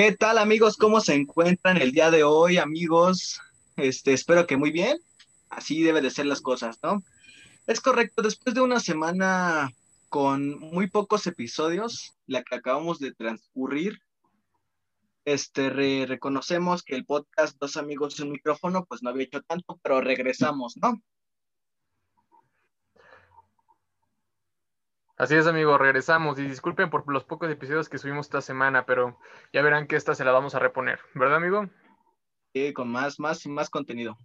[0.00, 0.76] ¿Qué tal amigos?
[0.76, 3.40] ¿Cómo se encuentran el día de hoy, amigos?
[3.76, 4.96] Este, espero que muy bien.
[5.50, 7.02] Así debe de ser las cosas, ¿no?
[7.66, 9.72] Es correcto, después de una semana
[10.08, 13.98] con muy pocos episodios, la que acabamos de transcurrir,
[15.24, 19.80] este, reconocemos que el podcast Dos Amigos y un Micrófono, pues no había hecho tanto,
[19.82, 21.02] pero regresamos, ¿no?
[25.18, 29.18] Así es, amigos, regresamos y disculpen por los pocos episodios que subimos esta semana, pero
[29.52, 31.68] ya verán que esta se la vamos a reponer, ¿verdad, amigo?
[32.54, 34.16] Sí, con más, más, más contenido.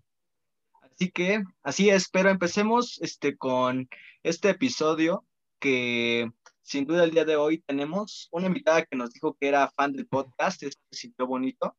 [0.84, 3.90] Así que, así es, pero empecemos este, con
[4.22, 5.26] este episodio
[5.58, 9.72] que sin duda el día de hoy tenemos una invitada que nos dijo que era
[9.72, 11.76] fan del podcast, esto se sintió bonito.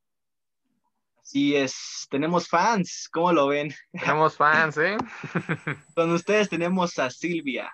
[1.22, 3.72] Así es, tenemos fans, ¿cómo lo ven?
[3.92, 4.96] Tenemos fans, ¿eh?
[5.94, 7.72] con ustedes tenemos a Silvia.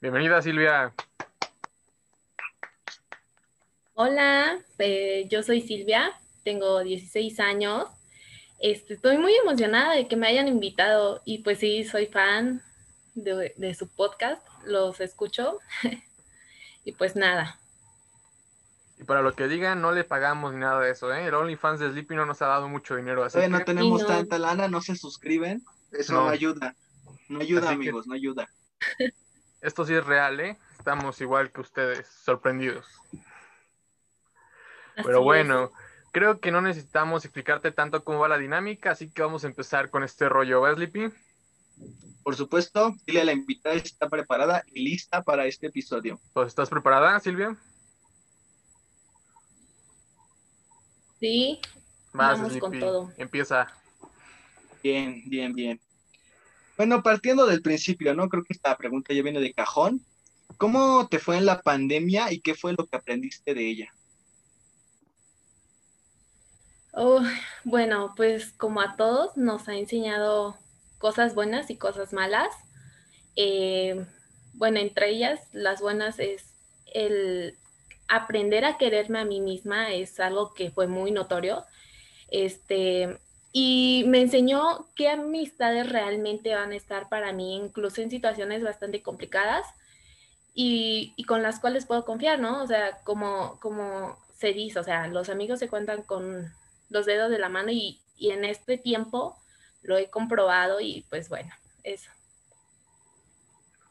[0.00, 0.94] Bienvenida, Silvia.
[3.92, 7.86] Hola, eh, yo soy Silvia, tengo 16 años.
[8.60, 12.62] Este, estoy muy emocionada de que me hayan invitado y pues sí, soy fan
[13.14, 15.58] de, su podcast, los escucho
[16.86, 17.58] y pues nada.
[18.98, 21.26] Y para lo que digan, no le pagamos ni nada de eso, ¿eh?
[21.26, 23.22] El OnlyFans de Sleepy no nos ha dado mucho dinero.
[23.22, 26.74] Así no tenemos tanta lana, no se suscriben, eso no, ayuda.
[27.28, 28.48] No ayuda, amigos, no ayuda.
[29.60, 30.58] Esto sí es real, ¿eh?
[30.78, 32.86] Estamos igual que ustedes, sorprendidos.
[34.96, 35.70] Pero bueno,
[36.12, 39.90] creo que no necesitamos explicarte tanto cómo va la dinámica, así que vamos a empezar
[39.90, 41.10] con este rollo, ¿va, Sleepy?
[42.22, 46.20] Por supuesto, dile a la invitada está preparada y lista para este episodio.
[46.32, 47.56] Pues, ¿estás preparada, Silvia?
[51.18, 51.60] Sí,
[52.12, 53.12] vamos con todo.
[53.18, 53.68] Empieza.
[54.82, 55.80] Bien, bien, bien.
[56.80, 58.30] Bueno, partiendo del principio, ¿no?
[58.30, 60.00] Creo que esta pregunta ya viene de cajón.
[60.56, 63.94] ¿Cómo te fue en la pandemia y qué fue lo que aprendiste de ella?
[66.94, 67.20] Oh,
[67.64, 70.56] bueno, pues como a todos nos ha enseñado
[70.96, 72.48] cosas buenas y cosas malas.
[73.36, 74.06] Eh,
[74.54, 76.54] bueno, entre ellas, las buenas es
[76.94, 77.58] el
[78.08, 81.62] aprender a quererme a mí misma, es algo que fue muy notorio.
[82.30, 83.18] Este,
[83.52, 89.02] y me enseñó qué amistades realmente van a estar para mí, incluso en situaciones bastante
[89.02, 89.66] complicadas
[90.54, 92.62] y, con las cuales puedo confiar, ¿no?
[92.62, 96.52] O sea, como, como se dice, o sea, los amigos se cuentan con
[96.90, 99.36] los dedos de la mano y, y en este tiempo
[99.82, 102.10] lo he comprobado y pues bueno, eso.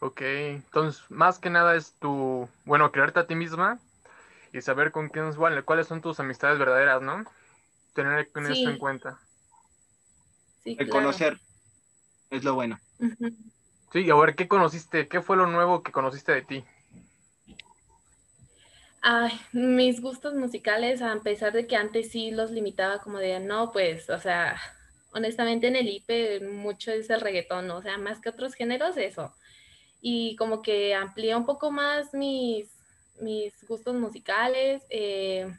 [0.01, 3.79] Ok, entonces más que nada es tu, bueno, crearte a ti misma
[4.53, 7.25] y saber con quién es, cuáles son tus amistades verdaderas, ¿no?
[7.93, 9.19] Tener esto en cuenta.
[10.77, 11.39] Sí, conocer
[12.29, 12.79] es lo bueno.
[13.91, 15.07] Sí, y a ver, ¿qué conociste?
[15.07, 16.63] ¿Qué fue lo nuevo que conociste de ti?
[19.01, 23.71] Ay, mis gustos musicales, a pesar de que antes sí los limitaba como de, no,
[23.71, 24.59] pues, o sea,
[25.13, 29.33] honestamente en el IPE mucho es el reggaetón, o sea, más que otros géneros, eso.
[30.01, 32.69] Y como que amplié un poco más mis,
[33.21, 34.83] mis gustos musicales.
[34.89, 35.51] Eh,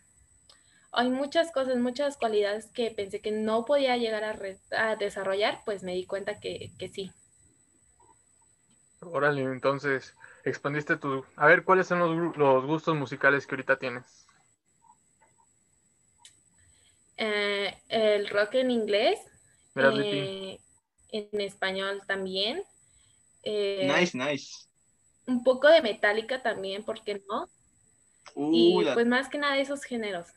[0.92, 5.94] hay muchas cosas, muchas cualidades que pensé que no podía llegar a, desarrollar, pues me
[5.94, 7.12] di cuenta que, sí.
[9.00, 10.14] Órale, entonces
[10.44, 11.24] expandiste tu...
[11.36, 14.26] A ver, ¿cuáles son los, gustos musicales que ahorita tienes?
[17.16, 19.20] Eh, el rock en inglés,
[19.76, 20.58] eh,
[21.12, 22.62] en español también.
[23.42, 24.66] Eh, nice, nice.
[25.26, 27.48] Un poco de metálica también, ¿por qué no?
[28.36, 30.28] y pues más que nada esos géneros.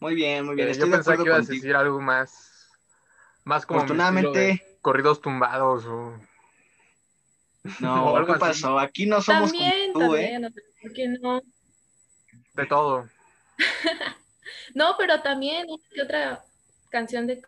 [0.00, 0.68] Muy bien, muy bien.
[0.68, 2.70] Eh, yo pensaba que ibas a decir algo más,
[3.44, 6.18] más como Afortunadamente, corridos tumbados o...
[7.80, 8.78] No, algo ¿qué pasó?
[8.78, 10.40] Aquí no somos también, como tú, ¿eh?
[10.82, 11.42] también, no?
[12.54, 13.08] De todo.
[14.74, 15.66] no, pero también
[16.02, 16.44] otra
[16.90, 17.42] canción de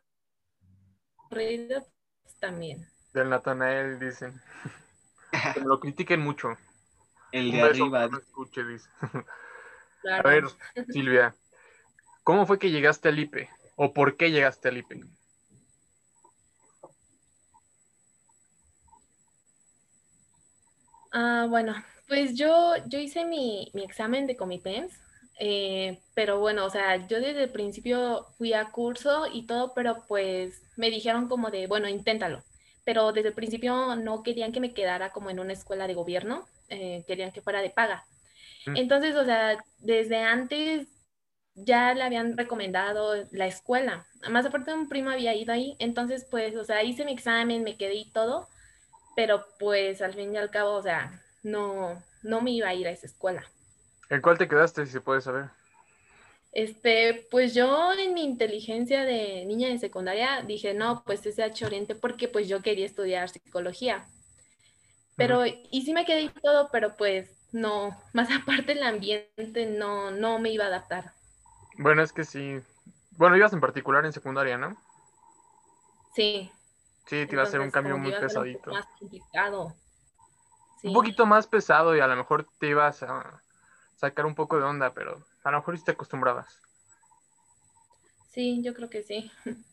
[1.16, 1.86] corrido
[2.22, 2.88] pues, también.
[3.12, 4.40] Del Natanael, dicen.
[5.54, 6.56] que me lo critiquen mucho.
[7.30, 8.08] El de arriba.
[8.08, 8.88] No escuche, dice.
[10.10, 10.44] A ver,
[10.88, 11.34] Silvia,
[12.30, 13.48] ¿Cómo fue que llegaste al IPE?
[13.74, 15.00] ¿O por qué llegaste al IPE?
[21.10, 21.74] Ah, bueno,
[22.06, 24.94] pues yo, yo hice mi, examen de Comipens,
[25.40, 30.04] eh, pero bueno, o sea, yo desde el principio fui a curso y todo, pero
[30.06, 32.44] pues me dijeron como de, bueno, inténtalo.
[32.84, 36.46] Pero desde el principio no querían que me quedara como en una escuela de gobierno,
[36.68, 38.04] eh, querían que fuera de paga.
[38.66, 38.76] Mm.
[38.76, 40.99] Entonces, o sea, desde antes
[41.54, 44.06] ya le habían recomendado la escuela.
[44.30, 47.76] Más aparte un primo había ido ahí, entonces pues, o sea, hice mi examen, me
[47.76, 48.48] quedé y todo,
[49.16, 52.86] pero pues al fin y al cabo, o sea, no, no me iba a ir
[52.86, 53.44] a esa escuela.
[54.08, 55.46] ¿En cuál te quedaste, si se puede saber?
[56.52, 61.94] Este, pues yo en mi inteligencia de niña de secundaria dije, no, pues SH Oriente
[61.94, 64.04] porque pues yo quería estudiar psicología.
[65.16, 70.10] Pero, y sí me quedé y todo, pero pues no, más aparte el ambiente no,
[70.10, 71.12] no me iba a adaptar.
[71.80, 72.60] Bueno, es que sí.
[73.12, 74.76] Bueno, ibas en particular en secundaria, ¿no?
[76.14, 76.52] Sí.
[77.06, 78.70] Sí, te iba a ser un cambio muy pesadito.
[78.70, 79.74] más complicado.
[80.82, 83.42] Un poquito más pesado y a lo mejor te ibas a
[83.96, 86.60] sacar un poco de onda, pero a lo mejor sí te acostumbrabas.
[88.28, 89.32] Sí, yo creo que sí.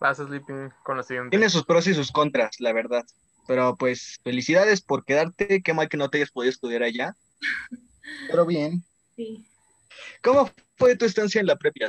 [0.00, 1.30] Vas, Sleepy, con la siguiente.
[1.30, 3.04] Tiene sus pros y sus contras, la verdad.
[3.48, 5.60] Pero pues felicidades por quedarte.
[5.60, 7.16] Qué mal que no te hayas podido estudiar allá.
[8.28, 8.84] Pero bien.
[9.16, 9.44] Sí.
[10.22, 11.86] ¿Cómo fue tu estancia en la prepa?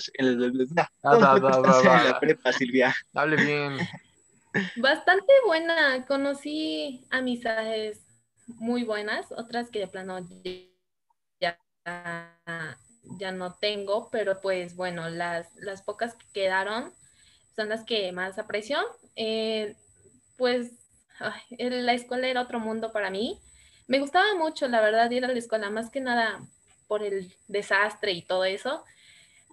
[1.02, 2.94] ¿Cómo fue tu estancia en la prepa, Silvia?
[3.16, 3.78] Hable bien.
[4.76, 6.06] Bastante buena.
[6.06, 8.02] Conocí amistades
[8.48, 10.20] muy buenas, otras que de plano
[11.40, 11.58] ya,
[13.18, 16.92] ya no tengo, pero pues bueno, las, las pocas que quedaron
[17.56, 18.78] son las que más aprecio.
[19.16, 19.78] Eh,
[20.38, 20.74] pues
[21.58, 23.40] la escuela era otro mundo para mí.
[23.88, 26.42] Me gustaba mucho, la verdad, ir a la escuela, más que nada
[26.92, 28.84] por el desastre y todo eso.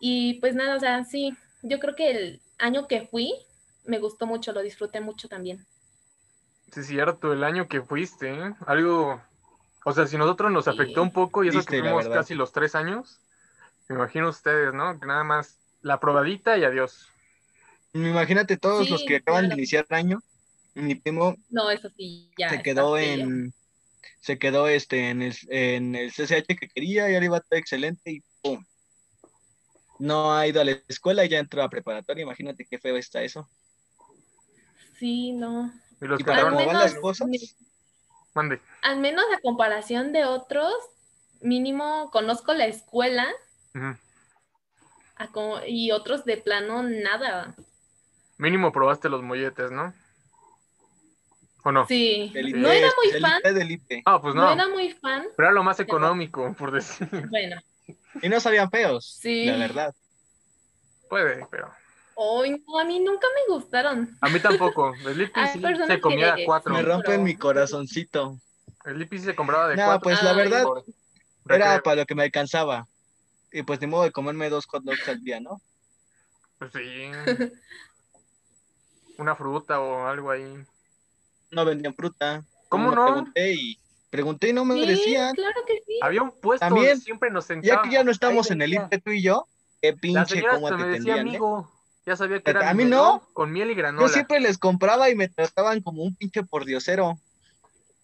[0.01, 1.33] Y pues nada, o sea, sí,
[1.63, 3.33] yo creo que el año que fui
[3.85, 5.65] me gustó mucho, lo disfruté mucho también.
[6.73, 8.55] Sí, es cierto, el año que fuiste, ¿eh?
[8.67, 9.23] algo,
[9.85, 12.75] o sea, si nosotros nos afectó un poco y eso que fuimos casi los tres
[12.75, 13.21] años,
[13.89, 14.99] me imagino ustedes, ¿no?
[14.99, 17.07] Que nada más la probadita y adiós.
[17.93, 20.19] Imagínate todos los que acaban de iniciar el año,
[20.75, 23.55] mi primo no, eso sí, ya se quedó en,
[24.21, 28.11] se quedó este en el, en el CCH que quería y ahora iba todo excelente
[28.11, 28.65] y ¡pum!
[29.99, 33.23] No ha ido a la escuela y ya entró a preparatoria, imagínate qué feo está
[33.23, 33.49] eso.
[34.99, 35.73] Sí, no.
[36.01, 37.29] ¿Y los van las cosas?
[38.35, 38.61] Mande.
[38.83, 40.73] Al menos a comparación de otros,
[41.41, 43.27] mínimo conozco la escuela
[45.67, 47.55] y otros de plano nada.
[48.37, 49.93] Mínimo probaste los molletes, ¿no?
[51.65, 51.87] ¿O no?
[51.87, 52.33] Sí.
[52.55, 53.43] no era muy fan.
[54.05, 54.43] Ah, pues no.
[54.43, 55.27] No era muy fan.
[55.37, 57.09] Pero era lo más económico, por decir.
[57.29, 57.61] Bueno.
[58.23, 59.19] Y no sabían feos.
[59.21, 59.47] Sí.
[59.47, 59.95] La verdad.
[61.09, 61.71] Puede, pero.
[62.17, 64.17] Ay, no, a mí nunca me gustaron.
[64.21, 64.95] A mí tampoco.
[65.03, 66.75] Sleepy sí se comía de cuatro.
[66.75, 68.39] Me rompen mi corazoncito.
[68.85, 70.01] Sleepy sí se compraba de no, cuatro.
[70.03, 70.65] pues la verdad
[71.49, 72.87] era para lo que me alcanzaba.
[73.53, 75.61] Y pues ni modo de comerme dos hot dogs al día, ¿no?
[76.59, 77.11] Pues sí.
[79.19, 80.65] Una fruta o algo ahí.
[81.51, 82.45] No vendían fruta.
[82.69, 83.07] ¿Cómo no?
[83.07, 83.79] Pregunté y,
[84.11, 85.35] pregunté y no me sí, decían.
[85.35, 85.99] claro que sí.
[86.03, 87.85] Había un puesto También, siempre nos sentábamos.
[87.85, 89.47] Ya que ya no estamos en el INTE tú y yo,
[89.81, 91.21] qué pinche cómo te me decía ¿eh?
[91.21, 91.73] amigo.
[92.07, 93.23] Ya sabía que era A mí no.
[93.35, 94.07] Con miel y granola.
[94.07, 97.19] Yo siempre les compraba y me trataban como un pinche pordiosero.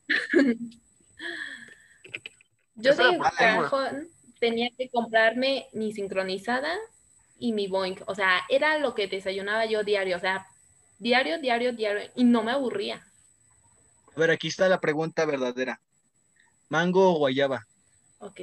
[2.77, 4.09] Yo de cajón
[4.41, 6.75] tenía que comprarme mi sincronizada
[7.39, 7.97] y mi Boeing.
[8.07, 10.17] O sea, era lo que desayunaba yo diario.
[10.17, 10.47] O sea,
[10.99, 12.11] diario, diario, diario.
[12.15, 13.07] Y no me aburría.
[14.15, 15.81] A ver, aquí está la pregunta verdadera.
[16.69, 17.67] ¿Mango o guayaba?
[18.19, 18.43] Ok.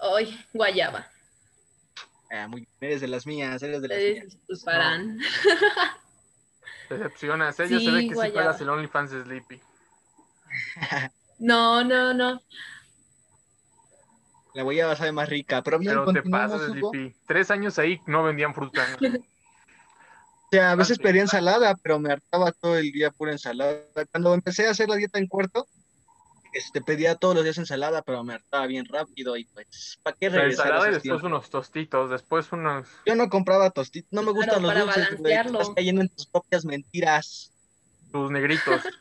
[0.00, 1.10] Hoy, guayaba.
[2.30, 4.24] Ah, muy eres de las mías, eres de las mías.
[4.24, 5.18] Disculparán.
[6.88, 7.80] Decepcionas, ella ¿eh?
[7.80, 9.60] se ve que si fueras el OnlyFans de Sleepy.
[11.38, 12.40] no, no, no.
[14.54, 17.16] La guayaba sabe más rica, pero bien, Pero te pasas, Sleepy.
[17.26, 18.86] Tres años ahí no vendían fruta.
[20.48, 23.82] O sea, a veces pedía ensalada, pero me hartaba todo el día pura ensalada.
[24.10, 25.68] Cuando empecé a hacer la dieta en cuarto,
[26.54, 30.30] este, pedía todos los días ensalada, pero me hartaba bien rápido y pues, ¿para qué
[30.30, 30.68] regresar?
[30.68, 32.88] ensalada y después unos tostitos, después unos...
[33.04, 35.34] Yo no compraba tostitos, no me gustan los dulces, güey.
[35.34, 37.52] Estás cayendo en tus propias mentiras.
[38.10, 38.82] Tus negritos.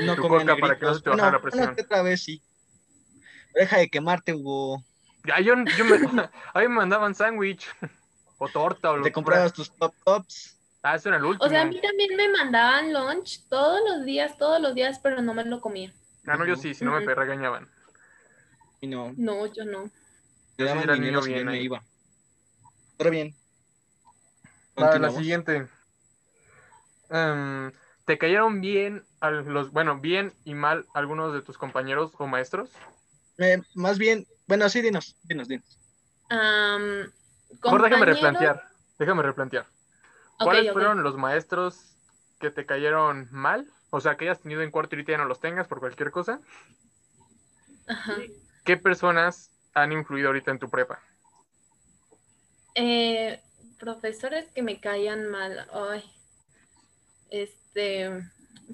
[0.00, 1.66] No tu coca para que no se te baje la presión.
[1.76, 2.40] No, otra vez sí.
[3.54, 4.82] Deja de quemarte, Hugo.
[5.26, 5.96] Ya, yo, yo me,
[6.54, 7.68] a mí me mandaban sándwich.
[8.42, 10.58] O torta o lo Te comprabas tus top tops.
[10.82, 11.46] Ah, eso era el último.
[11.46, 15.22] O sea, a mí también me mandaban lunch todos los días, todos los días, pero
[15.22, 15.92] no me lo comía.
[16.26, 17.68] Ah, no, yo sí, si no me regañaban.
[18.80, 19.14] Y no.
[19.16, 19.88] No, yo no.
[20.58, 21.84] Daban sí dinero bien me iba.
[22.98, 23.32] Pero bien.
[24.74, 25.68] Para la siguiente.
[27.10, 27.70] Um,
[28.06, 32.70] ¿Te cayeron bien los, bueno, bien y mal algunos de tus compañeros o maestros?
[33.38, 35.78] Eh, más bien, bueno, sí, dinos, dinos, dinos.
[36.28, 37.08] Um,
[37.62, 38.62] Mejor déjame replantear,
[38.98, 39.66] déjame replantear.
[40.38, 41.96] ¿Cuáles fueron los maestros
[42.40, 43.68] que te cayeron mal?
[43.90, 46.40] O sea, que hayas tenido en cuarto y ya no los tengas por cualquier cosa.
[47.86, 48.16] Ajá.
[48.64, 51.00] ¿Qué personas han influido ahorita en tu prepa?
[52.74, 53.40] Eh,
[53.78, 55.68] profesores que me caían mal.
[55.72, 56.10] Ay.
[57.30, 58.10] Este,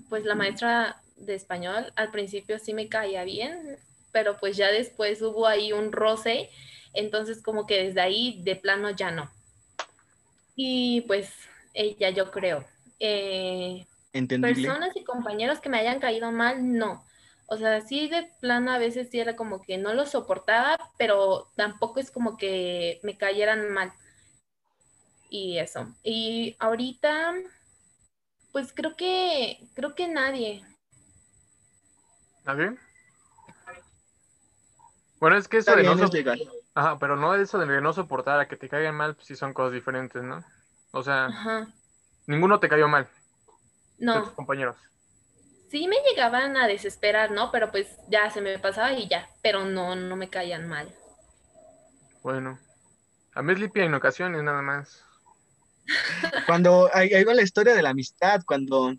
[0.09, 3.79] pues la maestra de español al principio sí me caía bien,
[4.13, 6.51] pero pues ya después hubo ahí un roce
[6.93, 9.31] Entonces como que desde ahí de plano ya no.
[10.57, 11.31] Y pues
[11.75, 12.65] ella yo creo.
[12.99, 13.87] Eh,
[14.41, 17.05] personas y compañeros que me hayan caído mal, no.
[17.47, 21.51] O sea, sí de plano a veces sí era como que no lo soportaba, pero
[21.57, 23.93] tampoco es como que me cayeran mal.
[25.31, 25.95] Y eso.
[26.03, 27.35] Y ahorita,
[28.53, 30.63] pues creo que, creo que nadie.
[32.45, 32.77] ¿Nadie?
[35.21, 35.97] Bueno, es que eso de no
[36.79, 39.53] Ajá, pero no eso de no soportar a que te caigan mal, pues sí son
[39.53, 40.45] cosas diferentes, ¿no?
[40.93, 41.29] O sea,
[42.29, 43.09] ninguno te cayó mal.
[43.99, 44.23] No.
[44.23, 44.77] tus compañeros.
[45.73, 47.51] Sí me llegaban a desesperar, ¿no?
[47.51, 50.95] Pero pues ya se me pasaba y ya, pero no, no me caían mal.
[52.23, 52.61] Bueno,
[53.35, 55.05] a mí es limpia en ocasiones nada más.
[56.47, 58.95] Cuando, ahí, ahí va la historia de la amistad, cuando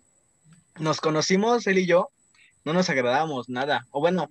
[0.78, 2.10] nos conocimos, él y yo,
[2.62, 3.86] no nos agradamos nada.
[3.90, 4.28] O bueno,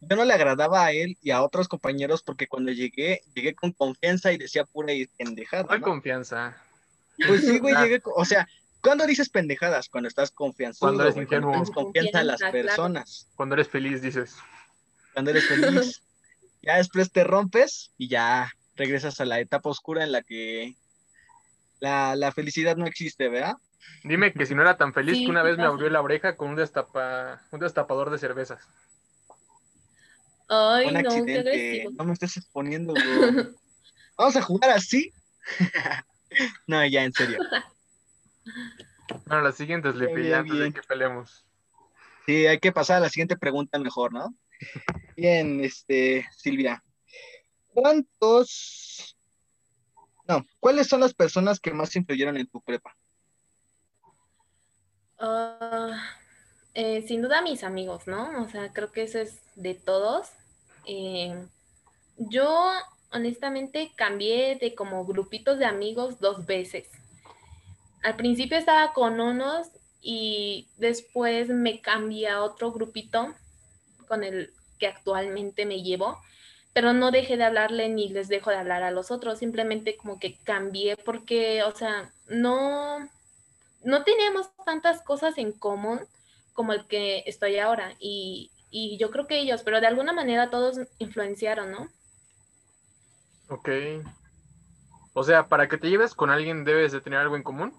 [0.00, 3.72] yo no le agradaba a él y a otros compañeros porque cuando llegué, llegué con
[3.72, 5.76] confianza y decía pura y pendejada.
[5.76, 5.82] ¿no?
[5.82, 6.56] confianza.
[7.26, 8.48] Pues sí, güey, llegué, o sea,
[8.80, 9.88] ¿cuándo dices pendejadas?
[9.88, 11.50] Cuando estás confianzudo, cuando eres ingenuo.
[11.50, 13.28] Cuando tienes confianza en las personas.
[13.34, 14.36] Cuando eres feliz, dices.
[15.12, 16.02] Cuando eres feliz.
[16.62, 20.76] ya después te rompes y ya regresas a la etapa oscura en la que
[21.80, 23.56] la, la felicidad no existe, ¿verdad?
[24.04, 26.50] Dime que si no era tan feliz que una vez me abrió la oreja con
[26.50, 28.68] un, destapa, un destapador de cervezas.
[30.48, 31.88] Ay, no, accidente.
[31.92, 32.94] no me estés exponiendo,
[34.16, 35.12] Vamos a jugar así.
[36.66, 37.38] no, ya, en serio.
[39.26, 39.90] Bueno, la siguiente
[40.28, 41.44] ya antes de que peleemos.
[42.26, 44.34] Sí, hay que pasar a la siguiente pregunta mejor, ¿no?
[45.16, 46.82] Bien, este, Silvia.
[47.68, 49.16] ¿Cuántos...
[50.26, 52.94] No, ¿cuáles son las personas que más influyeron en tu prepa?
[55.18, 56.16] Ah,
[56.74, 58.42] eh, sin duda mis amigos, ¿no?
[58.42, 60.28] O sea, creo que eso es de todos.
[60.88, 61.46] Eh,
[62.16, 62.72] yo
[63.12, 66.88] honestamente cambié de como grupitos de amigos dos veces.
[68.02, 69.68] Al principio estaba con unos
[70.00, 73.34] y después me cambié a otro grupito
[74.06, 76.18] con el que actualmente me llevo,
[76.72, 80.18] pero no dejé de hablarle ni les dejo de hablar a los otros, simplemente como
[80.18, 82.98] que cambié porque, o sea, no,
[83.82, 86.00] no teníamos tantas cosas en común
[86.54, 90.50] como el que estoy ahora y, y yo creo que ellos, pero de alguna manera
[90.50, 91.88] todos influenciaron, ¿no?
[93.48, 93.68] Ok.
[95.14, 97.72] O sea, para que te lleves con alguien debes de tener algo en común.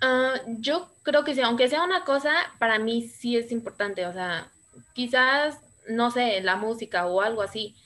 [0.00, 4.12] Ah, yo creo que sí, aunque sea una cosa, para mí sí es importante, o
[4.12, 4.50] sea,
[4.92, 7.76] quizás, no sé, la música o algo así,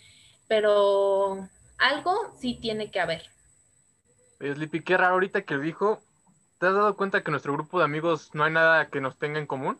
[0.48, 1.48] pero
[1.78, 3.22] algo sí tiene que haber.
[4.40, 6.02] Sleepy, qué raro ahorita que dijo,
[6.58, 9.38] ¿te has dado cuenta que nuestro grupo de amigos no hay nada que nos tenga
[9.38, 9.78] en común?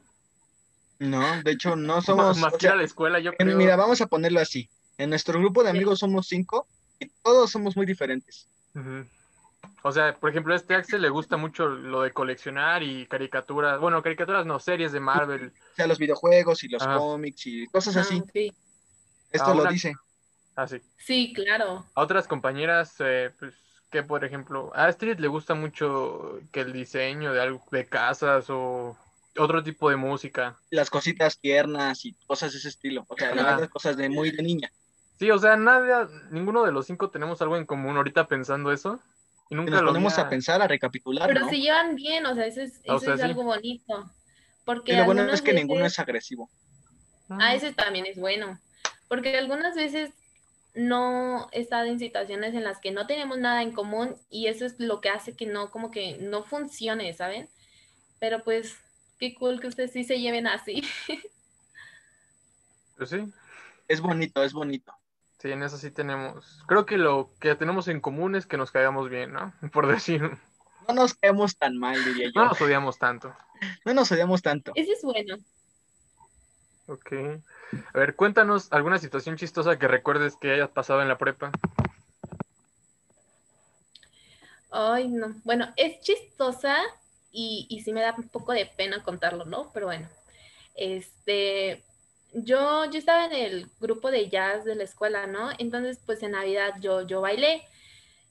[1.00, 2.38] No, de hecho no somos...
[2.38, 3.57] Más que a la escuela, yo creo.
[3.57, 4.71] Mira, vamos a ponerlo así.
[4.99, 6.69] En nuestro grupo de amigos somos cinco
[7.00, 8.47] y todos somos muy diferentes.
[9.83, 13.80] O sea, por ejemplo, a este Axel le gusta mucho lo de coleccionar y caricaturas.
[13.80, 15.52] Bueno, caricaturas no, series de Marvel.
[15.73, 18.23] O sea, los videojuegos y los cómics y cosas ah, así.
[19.33, 19.95] Esto lo dice.
[20.54, 20.83] Ah, sí.
[20.99, 21.87] Sí, claro.
[21.95, 23.54] A otras compañeras, eh, pues,
[23.90, 28.50] que por ejemplo, a Astrid le gusta mucho que el diseño de algo de casas
[28.50, 28.99] o
[29.37, 30.58] otro tipo de música.
[30.70, 33.06] Las cositas tiernas y cosas de ese estilo.
[33.08, 34.72] O sea, las cosas de muy de niña.
[35.18, 35.92] Sí, o sea, nadie,
[36.30, 39.00] ninguno de los cinco tenemos algo en común ahorita pensando eso.
[39.50, 41.28] Y nunca nos lo ponemos a pensar, a recapitular.
[41.28, 44.10] Pero se llevan bien, o sea, eso es, eso es algo bonito.
[44.64, 46.49] Porque y lo bueno es que ninguno es agresivo.
[47.28, 48.58] Ah, ese también es bueno.
[49.08, 50.12] Porque algunas veces
[50.75, 54.64] no he estado en situaciones en las que no tenemos nada en común y eso
[54.64, 57.49] es lo que hace que no, como que no funcione, ¿saben?
[58.20, 58.76] Pero pues
[59.21, 60.83] qué cool que ustedes sí se lleven así.
[62.97, 63.33] Pues sí.
[63.89, 64.93] Es bonito, es bonito.
[65.39, 66.62] Sí, en eso sí tenemos.
[66.67, 69.55] Creo que lo que tenemos en común es que nos caigamos bien, ¿no?
[69.73, 70.21] Por decir.
[70.87, 72.33] No nos caemos tan mal, diría yo.
[72.43, 73.35] No nos odiamos tanto.
[73.87, 74.73] No nos odiamos tanto.
[74.75, 75.39] Ese es bueno.
[76.89, 77.12] Ok.
[77.95, 81.53] A ver, cuéntanos alguna situación chistosa que recuerdes que hayas pasado en la prepa.
[84.71, 85.37] Ay, no.
[85.45, 86.77] Bueno, es chistosa
[87.32, 89.70] y, y sí me da un poco de pena contarlo, ¿no?
[89.72, 90.08] Pero bueno,
[90.75, 91.82] este,
[92.32, 95.50] yo, yo estaba en el grupo de jazz de la escuela, ¿no?
[95.58, 97.62] Entonces, pues en Navidad yo, yo bailé.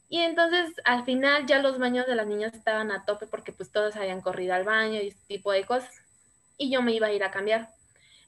[0.10, 3.72] Y entonces al final ya los baños de las niñas estaban a tope porque pues
[3.72, 5.94] todos habían corrido al baño y ese tipo de cosas.
[6.58, 7.70] Y yo me iba a ir a cambiar.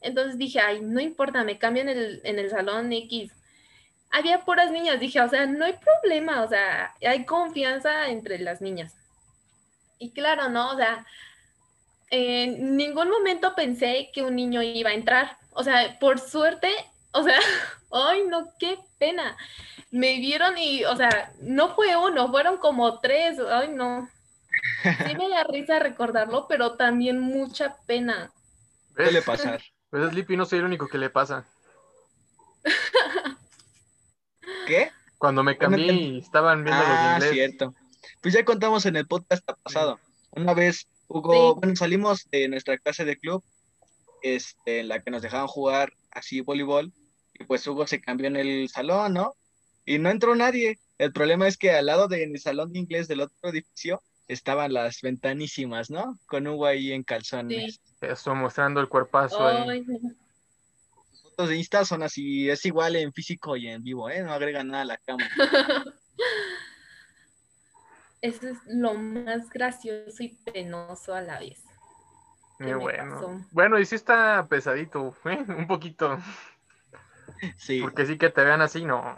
[0.01, 3.31] Entonces dije, ay, no importa, me cambio en el, en el salón X.
[4.11, 8.61] Había puras niñas, dije, o sea, no hay problema, o sea, hay confianza entre las
[8.61, 8.95] niñas.
[10.01, 10.71] Y claro, ¿no?
[10.71, 11.05] O sea,
[12.09, 15.37] en ningún momento pensé que un niño iba a entrar.
[15.51, 16.69] O sea, por suerte,
[17.11, 17.37] o sea,
[17.91, 19.37] ay, no, qué pena.
[19.91, 23.37] Me vieron y, o sea, no fue uno, fueron como tres.
[23.39, 24.09] Ay, no.
[24.83, 28.31] Sí me da risa recordarlo, pero también mucha pena.
[28.97, 29.57] ¿Qué le pasa?
[29.91, 31.45] Pues Sleepy no soy el único que le pasa.
[34.65, 34.89] ¿Qué?
[35.17, 37.31] Cuando me cambié y estaban viendo los Ah, inglés.
[37.33, 37.73] cierto.
[38.21, 39.99] Pues ya contamos en el podcast pasado.
[40.31, 41.59] Una vez Hugo, Sí.
[41.59, 43.43] bueno, salimos de nuestra clase de club,
[44.21, 46.91] este, en la que nos dejaban jugar así voleibol,
[47.33, 49.33] y pues Hugo se cambió en el salón, ¿no?
[49.85, 50.79] Y no entró nadie.
[50.99, 55.01] El problema es que al lado del salón de inglés del otro edificio estaban las
[55.01, 56.19] ventanísimas, ¿no?
[56.27, 57.75] Con Hugo ahí en calzones.
[57.75, 57.81] Sí.
[58.01, 59.81] Eso, mostrando el cuerpazo ahí.
[59.81, 59.97] No.
[61.23, 64.21] Fotos de Insta son así, es igual en físico y en vivo, ¿eh?
[64.21, 65.27] No agregan nada a la cama.
[68.21, 71.63] Eso es lo más gracioso y penoso a la vez.
[72.59, 73.15] Qué me bueno.
[73.15, 73.41] pasó.
[73.51, 75.43] Bueno, y sí está pesadito, ¿eh?
[75.47, 76.19] Un poquito.
[77.57, 77.81] Sí.
[77.81, 79.15] Porque sí que te vean así, no.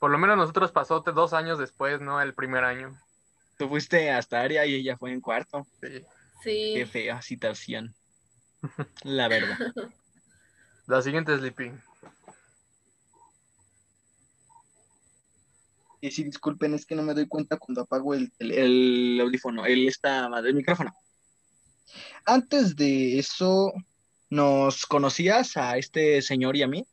[0.00, 2.20] Por lo menos nosotros pasó te- dos años después, ¿no?
[2.20, 2.96] El primer año.
[3.58, 5.66] Tú fuiste hasta área y ella fue en cuarto.
[5.80, 6.04] Sí.
[6.42, 6.72] Sí.
[6.74, 7.94] Qué fea situación.
[9.04, 9.56] La verdad.
[10.86, 11.72] La siguiente es Sleepy.
[16.00, 19.66] Y sí, disculpen, es que no me doy cuenta cuando apago el, el, el audífono,
[19.66, 20.94] el, esta, el micrófono.
[22.24, 23.72] Antes de eso,
[24.30, 26.86] ¿nos conocías a este señor y a mí?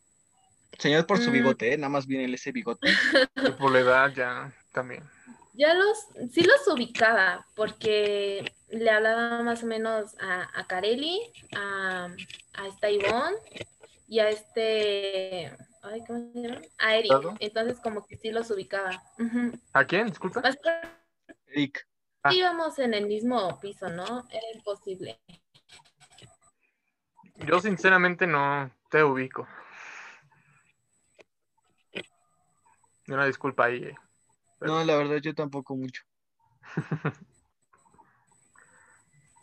[0.77, 1.33] Señor por su Mm.
[1.33, 1.77] bigote, ¿eh?
[1.77, 2.87] Nada más viene ese bigote.
[3.59, 5.03] Por la edad ya también.
[5.53, 5.97] Ya los,
[6.31, 11.19] sí los ubicaba, porque le hablaba más o menos a, a Carelli,
[11.55, 12.09] a,
[12.53, 13.37] a esta Ivonne
[14.07, 15.51] y a este,
[15.87, 16.61] ay, ¿cómo se llama?
[16.77, 17.11] A Eric.
[17.39, 19.01] Entonces como que sí los ubicaba.
[19.73, 20.07] ¿A quién?
[20.07, 20.41] Disculpa.
[20.41, 20.57] Más
[21.47, 21.87] Eric,
[22.23, 22.33] Ah.
[22.33, 24.27] íbamos en el mismo piso, ¿no?
[24.29, 25.19] Era imposible.
[27.45, 29.47] Yo sinceramente no te ubico.
[31.93, 33.83] Y Una disculpa ahí.
[33.83, 33.95] eh.
[34.61, 36.03] no, la verdad yo tampoco mucho.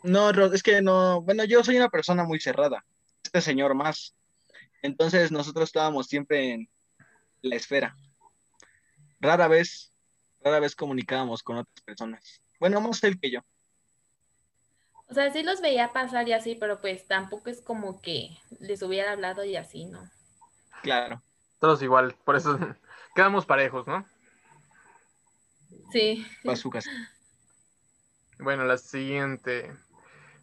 [0.03, 2.85] No, es que no, bueno, yo soy una persona muy cerrada.
[3.23, 4.13] Este señor más.
[4.85, 6.69] Entonces nosotros estábamos siempre en
[7.41, 7.95] la esfera.
[9.19, 9.91] Rara vez,
[10.41, 12.41] rara vez comunicábamos con otras personas.
[12.59, 13.39] Bueno, más él que yo.
[15.07, 18.81] O sea, sí los veía pasar y así, pero pues tampoco es como que les
[18.81, 20.09] hubiera hablado y así, ¿no?
[20.81, 21.21] Claro.
[21.59, 22.59] Todos igual, por eso
[23.15, 24.05] quedamos parejos, ¿no?
[25.91, 26.25] Sí.
[26.43, 26.85] Bazookas.
[28.39, 29.71] Bueno, la siguiente.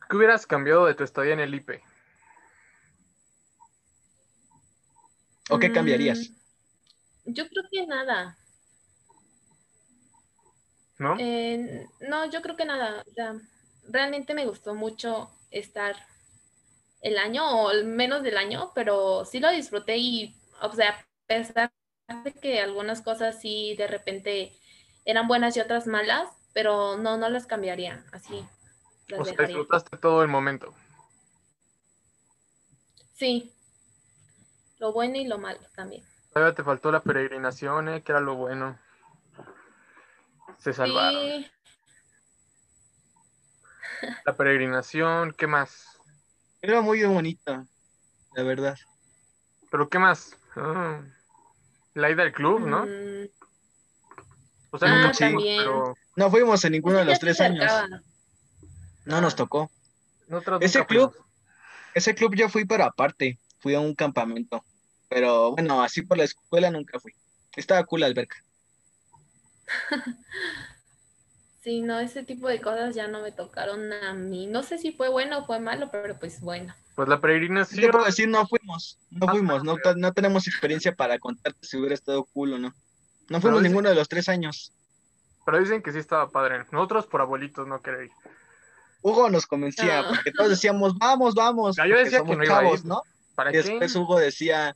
[0.08, 1.82] ¿Qué hubieras cambiado de tu estadía en el IPE?
[5.50, 6.20] ¿O qué cambiarías?
[6.20, 8.36] Mm, Yo creo que nada.
[10.98, 11.16] ¿No?
[11.18, 13.02] Eh, no, yo creo que nada.
[13.08, 13.34] O sea,
[13.88, 15.96] realmente me gustó mucho estar
[17.02, 21.04] el año o el menos del año, pero sí lo disfruté y, o sea, a
[21.26, 21.72] pesar
[22.24, 24.52] de que algunas cosas sí de repente
[25.04, 28.44] eran buenas y otras malas, pero no, no las cambiaría, así
[29.08, 29.46] las o sea, dejaría.
[29.46, 30.74] disfrutaste todo el momento.
[33.12, 33.52] Sí,
[34.82, 36.04] lo bueno y lo malo también.
[36.34, 38.02] Todavía te faltó la peregrinación, ¿eh?
[38.02, 38.76] Que era lo bueno.
[40.58, 41.22] Se salvaron.
[41.22, 41.50] Sí,
[44.26, 46.00] La peregrinación, ¿qué más?
[46.60, 47.64] Era muy bonita,
[48.32, 48.76] la verdad.
[49.70, 50.36] ¿Pero qué más?
[50.56, 51.00] Ah,
[51.94, 52.84] la ida al club, ¿no?
[52.84, 53.28] mm,
[54.72, 57.72] O sea, Ah, nunca fuimos, pero No fuimos en ninguno de los tres años.
[59.04, 59.70] No nos tocó.
[60.26, 61.28] nosotros Ese club- fuimos.
[61.94, 63.38] Ese club yo fui, pero aparte.
[63.60, 64.64] Fui a un campamento.
[65.12, 67.12] Pero bueno, así por la escuela nunca fui.
[67.56, 68.36] Estaba cool la alberca.
[71.62, 74.48] Sí, no, ese tipo de cosas ya no me tocaron a mí.
[74.48, 76.74] No sé si fue bueno o fue malo, pero pues bueno.
[76.96, 77.80] Pues la Sí peregrinación.
[77.86, 78.98] te puedo decir, no fuimos.
[79.10, 79.62] No fuimos.
[79.62, 82.74] No, no tenemos experiencia para contarte si hubiera estado cool o no.
[83.28, 84.72] No fuimos ninguno de los tres años.
[85.46, 86.64] Pero dicen que sí estaba padre.
[86.72, 88.10] Nosotros por abuelitos no querer ir.
[89.00, 91.78] Hugo nos convencía, porque todos decíamos, vamos, vamos.
[91.78, 92.66] Ah, yo decía que somos no iba a ir.
[92.70, 93.02] chavos, ¿no?
[93.36, 93.62] ¿Para Y qué?
[93.62, 94.74] después Hugo decía,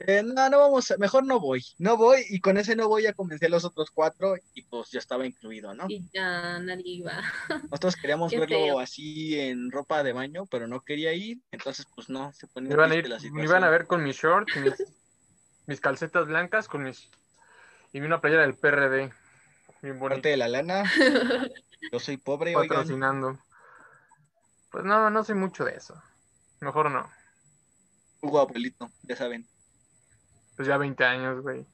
[0.00, 3.06] eh, no, no vamos, a- mejor no voy, no voy, y con ese no voy
[3.06, 5.86] a convencer a los otros cuatro, y pues yo estaba incluido, ¿no?
[5.88, 7.22] Y ya nadie iba.
[7.70, 8.78] Nosotros queríamos Qué verlo feo.
[8.78, 12.74] así en ropa de baño, pero no quería ir, entonces pues no, se ponía Me
[12.74, 14.74] iban a ir, la me iban a ver con mis shorts, mis,
[15.66, 17.10] mis calcetas blancas, con mis
[17.92, 19.12] y una playera del PRD.
[19.82, 20.16] Bien bonita.
[20.16, 20.84] Parte de la lana,
[21.92, 23.38] yo soy pobre, oigan, patrocinando.
[24.70, 25.94] Pues no, no soy mucho de eso.
[26.60, 27.08] Mejor no.
[28.20, 29.46] Hugo abuelito, ya saben.
[30.58, 31.64] Pues ya 20 años, güey.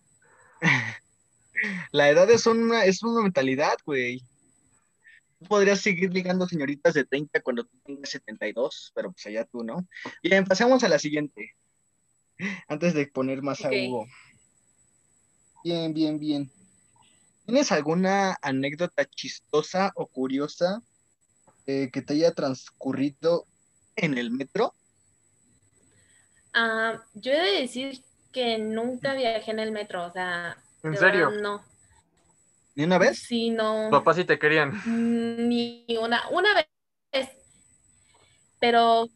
[1.90, 4.22] La edad es una, es una mentalidad, güey.
[5.38, 9.64] Tú podrías seguir ligando señoritas de 30 cuando tú tengas 72, pero pues allá tú,
[9.64, 9.88] ¿no?
[10.22, 11.54] Bien, pasemos a la siguiente.
[12.68, 14.06] Antes de poner más a Hugo.
[15.64, 16.52] Bien, bien, bien.
[17.46, 20.82] ¿Tienes alguna anécdota chistosa o curiosa
[21.66, 23.46] eh, que te haya transcurrido
[23.96, 24.74] en el metro?
[26.52, 30.58] Ah, yo he de decir que nunca viajé en el metro, o sea.
[30.82, 31.30] ¿En serio?
[31.30, 31.64] no.
[32.74, 33.20] ¿Ni una vez?
[33.20, 33.88] Sí, no.
[33.90, 34.82] Papá sí te querían.
[34.84, 37.28] Ni una, una vez.
[38.58, 39.08] Pero.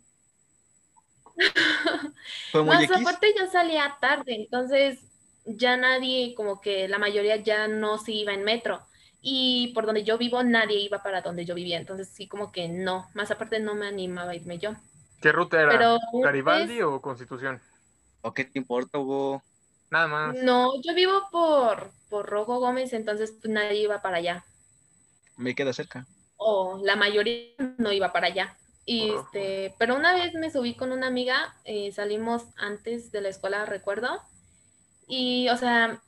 [2.52, 4.98] Fue muy Más aparte yo salía tarde, entonces
[5.44, 8.80] ya nadie, como que la mayoría ya no se iba en metro.
[9.20, 11.78] Y por donde yo vivo, nadie iba para donde yo vivía.
[11.78, 13.08] Entonces sí, como que no.
[13.14, 14.74] Más aparte no me animaba a irme yo.
[15.20, 15.98] ¿Qué ruta era?
[16.12, 17.60] ¿Garibaldi o Constitución?
[18.22, 19.42] ¿O qué te importa, Hugo?
[19.90, 20.36] Nada más.
[20.42, 24.44] No, yo vivo por, por Rojo Gómez, entonces pues, nadie iba para allá.
[25.36, 26.06] Me queda cerca.
[26.36, 28.56] O la mayoría no iba para allá.
[28.84, 33.28] Y este, pero una vez me subí con una amiga, eh, salimos antes de la
[33.28, 34.20] escuela, recuerdo.
[35.06, 36.00] Y, o sea,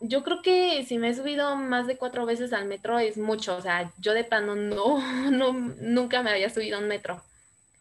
[0.00, 3.56] yo creo que si me he subido más de cuatro veces al metro es mucho.
[3.56, 4.98] O sea, yo de plano no,
[5.30, 7.22] no nunca me había subido a un metro.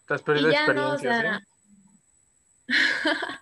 [0.08, 1.44] ¿Te has perdido experiencias,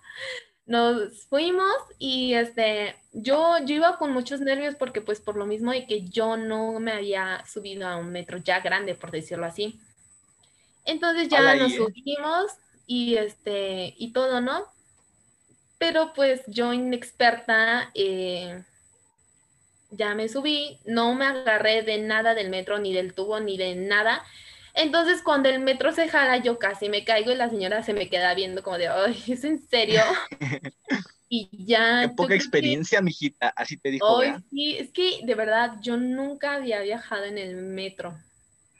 [0.66, 5.70] nos fuimos y este, yo, yo iba con muchos nervios porque pues por lo mismo
[5.70, 9.80] de que yo no me había subido a un metro ya grande, por decirlo así.
[10.84, 11.76] Entonces ya nos ¿eh?
[11.76, 12.52] subimos
[12.86, 14.64] y este, y todo, ¿no?
[15.78, 18.62] Pero pues yo inexperta, eh,
[19.90, 23.74] ya me subí, no me agarré de nada del metro, ni del tubo, ni de
[23.74, 24.24] nada.
[24.76, 28.10] Entonces, cuando el metro se jala, yo casi me caigo y la señora se me
[28.10, 30.02] queda viendo como de, ay, ¿es en serio?
[31.30, 32.02] y ya.
[32.02, 34.20] Qué poca experiencia, mijita, así te dijo.
[34.20, 38.18] Ay, sí, es que de verdad yo nunca había viajado en el metro.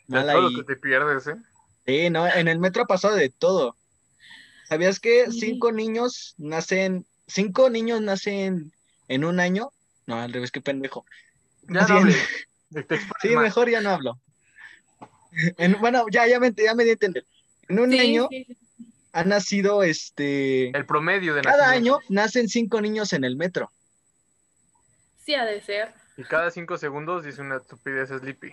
[0.07, 1.37] Nada todo lo que te pierdes, ¿eh?
[1.87, 3.75] Sí, no, en el metro ha pasado de todo.
[4.69, 8.71] ¿Sabías que cinco niños nacen, cinco niños nacen
[9.09, 9.73] en un año?
[10.07, 11.07] No, al revés, qué pendejo.
[11.69, 12.11] Ya no
[13.23, 14.21] sí, mejor ya no hablo
[15.81, 17.25] bueno, ya, ya me, ya me di a entender.
[17.69, 18.29] En un año
[19.13, 20.77] ha nacido este.
[20.77, 23.73] El promedio de Cada año nacen cinco niños en el metro.
[25.25, 25.93] Sí, ha de ser.
[26.17, 28.53] Y cada cinco segundos dice una estupidez Sleepy.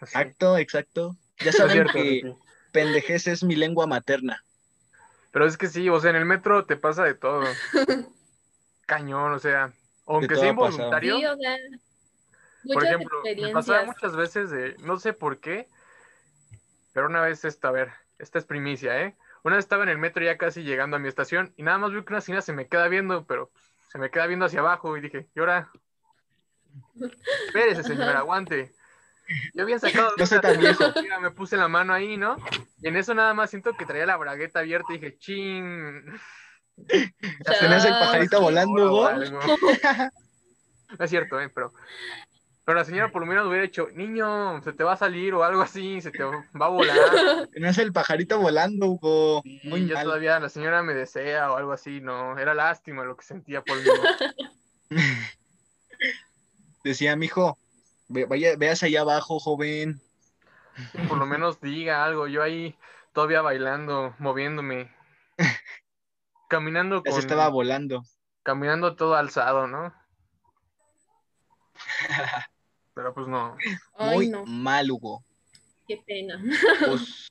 [0.00, 1.16] Exacto, exacto.
[1.40, 2.34] Ya saben que
[2.72, 4.44] pendejez es mi lengua materna.
[5.32, 7.44] Pero es que sí, o sea, en el metro te pasa de todo.
[8.86, 9.72] Cañón, o sea,
[10.06, 11.18] aunque sea involuntario.
[11.18, 11.56] Sí, o sea,
[12.72, 15.68] por ejemplo, me pasaba muchas veces de, no sé por qué,
[16.98, 19.14] pero una vez esta, a ver, esta es primicia, ¿eh?
[19.44, 21.92] Una vez estaba en el metro ya casi llegando a mi estación y nada más
[21.92, 23.52] veo que una señora se me queda viendo, pero
[23.92, 25.70] se me queda viendo hacia abajo y dije, ¿y ahora?
[27.46, 28.72] Espérese, señora, aguante.
[29.54, 30.10] Yo había sacado.
[30.18, 30.82] No sé tan viejo.
[31.20, 32.36] Me puse la mano ahí, ¿no?
[32.82, 36.02] Y en eso nada más siento que traía la bragueta abierta y dije, ching.
[36.88, 39.08] Se me hace el pajarito volando.
[40.98, 41.50] No es cierto, ¿eh?
[41.54, 41.72] Pero
[42.68, 45.42] pero la señora por lo menos hubiera dicho, niño, se te va a salir o
[45.42, 46.98] algo así, se te va a volar.
[47.58, 49.42] No es el pajarito volando, Hugo.
[49.64, 53.24] Muy yo todavía, la señora me desea o algo así, no, era lástima lo que
[53.24, 53.88] sentía por mí.
[56.84, 57.56] Decía, mijo,
[58.08, 60.02] ve, vaya, veas allá abajo, joven.
[61.08, 62.76] Por lo menos diga algo, yo ahí
[63.14, 64.94] todavía bailando, moviéndome.
[66.50, 67.14] Caminando con...
[67.14, 68.02] Se estaba volando.
[68.42, 69.94] Caminando todo alzado, ¿no?
[72.98, 73.56] Pero pues no.
[74.12, 75.22] Muy mal, Hugo.
[75.86, 76.42] Qué pena.
[76.84, 77.28] Pues.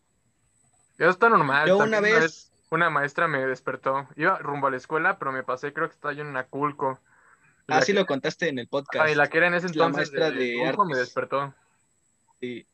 [0.98, 1.68] Eso está normal.
[1.68, 2.50] Yo una vez...
[2.70, 4.08] una maestra me despertó.
[4.16, 7.02] Iba rumbo a la escuela, pero me pasé, creo que estaba yo en Aculco.
[7.68, 9.08] Ah, sí lo contaste en el podcast.
[9.08, 10.14] Ay, la que era en ese entonces.
[10.14, 11.54] La maestra de, de me despertó.
[12.40, 12.66] Sí.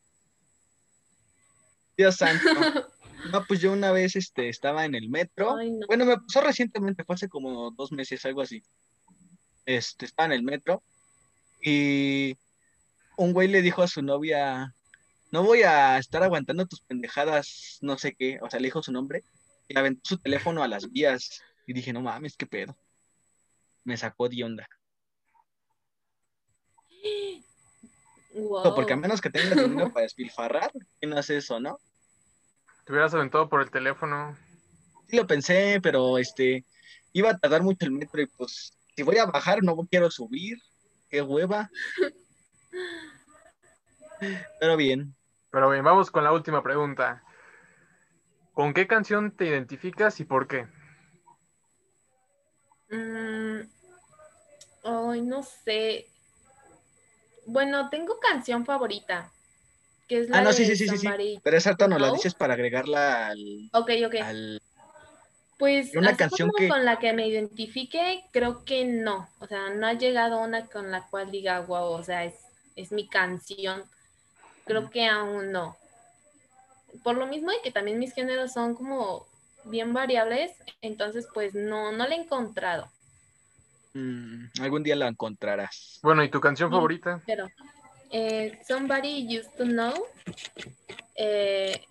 [1.96, 2.46] Dios santo.
[3.32, 5.56] No, pues yo una vez este, estaba en el metro.
[5.86, 8.62] Bueno, me pasó recientemente, fue hace como dos meses, algo así.
[9.64, 10.82] Este, estaba en el metro
[11.62, 12.36] y
[13.16, 14.74] un güey le dijo a su novia,
[15.30, 18.92] no voy a estar aguantando tus pendejadas, no sé qué, o sea, le dijo su
[18.92, 19.24] nombre,
[19.68, 22.76] y aventó su teléfono a las vías, y dije, no mames, qué pedo.
[23.84, 24.68] Me sacó de onda.
[28.74, 31.78] Porque a menos que tengas dinero para despilfarrar, ¿quién no hace eso, no?
[32.84, 34.36] Te hubieras aventado por el teléfono.
[35.08, 36.64] Sí lo pensé, pero este,
[37.12, 40.58] iba a tardar mucho el metro y pues, si voy a bajar, no quiero subir.
[41.10, 41.70] Qué hueva.
[44.60, 45.14] Pero bien.
[45.50, 47.22] Pero bien, vamos con la última pregunta.
[48.52, 50.66] ¿Con qué canción te identificas y por qué?
[52.90, 53.60] Mm,
[54.84, 56.06] ay, no sé.
[57.46, 59.30] Bueno, tengo canción favorita.
[60.08, 62.54] Que es la ah, no, sí, sí, sí, sí, Pero esa no la dices para
[62.54, 63.70] agregarla al.
[63.72, 64.14] Ok, ok.
[65.58, 69.28] Pues una canción con la que me identifique, creo que no.
[69.38, 72.34] O sea, no ha llegado una con la cual diga, wow, o sea, es,
[72.76, 73.84] es mi canción.
[74.64, 75.76] Creo que aún no.
[77.02, 79.26] Por lo mismo y que también mis géneros son como
[79.64, 82.88] bien variables, entonces pues no, no la he encontrado.
[83.94, 85.98] Mm, algún día la encontrarás.
[86.02, 87.20] Bueno, ¿y tu canción favorita?
[87.26, 87.48] Pero,
[88.10, 89.92] eh, Somebody Used to Know.
[91.14, 91.84] Eh,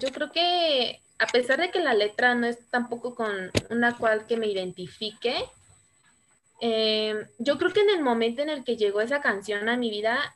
[0.00, 4.26] yo creo que a pesar de que la letra no es tampoco con una cual
[4.26, 5.36] que me identifique,
[6.60, 9.90] eh, yo creo que en el momento en el que llegó esa canción a mi
[9.90, 10.34] vida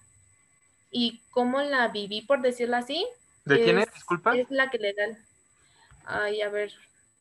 [0.91, 3.07] y cómo la viví, por decirlo así.
[3.45, 3.93] ¿De quién es?
[3.93, 4.37] Disculpa.
[4.37, 5.19] Es la que le da.
[6.05, 6.73] Ay, a ver,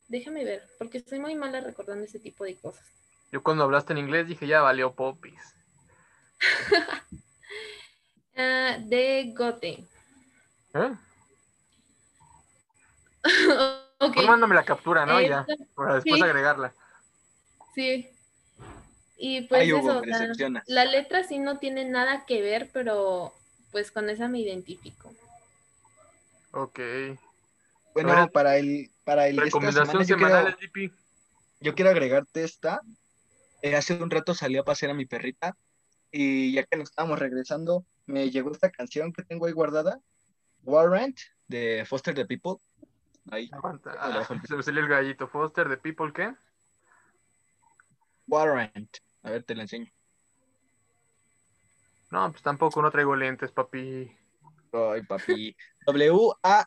[0.08, 2.84] déjame ver, porque estoy muy mala recordando ese tipo de cosas.
[3.30, 5.54] Yo cuando hablaste en inglés dije, ya valió popis.
[8.40, 9.84] Ah, de Gote.
[10.72, 10.96] ¿Eh?
[13.98, 14.26] okay.
[14.28, 15.20] mándame la captura, ¿no?
[15.20, 16.72] ya, para después agregarla.
[17.74, 18.08] Sí.
[19.20, 20.00] Y pues eso,
[20.66, 23.34] la, letra sí no tiene nada que ver, pero
[23.72, 25.12] pues con esa me identifico.
[26.52, 26.78] Ok.
[27.94, 30.94] Bueno, para el, para el recomendación semanal, yo, quiero,
[31.60, 32.80] yo quiero agregarte esta.
[33.60, 35.56] Eh, hace un rato salí a pasear a mi perrita
[36.12, 40.00] y ya que nos estábamos regresando, me llegó esta canción que tengo ahí guardada,
[40.62, 42.62] Warrant, de Foster the People.
[43.32, 43.50] Ahí.
[43.52, 45.26] Ah, se me salió el gallito.
[45.26, 46.32] Foster, de People, ¿qué?
[48.28, 48.98] Warrant.
[49.28, 49.86] A ver, te la enseño.
[52.10, 54.10] No, pues tampoco no traigo lentes, papi.
[54.72, 55.54] Ay, papi.
[55.86, 56.66] W-A-R-R-A-N-T.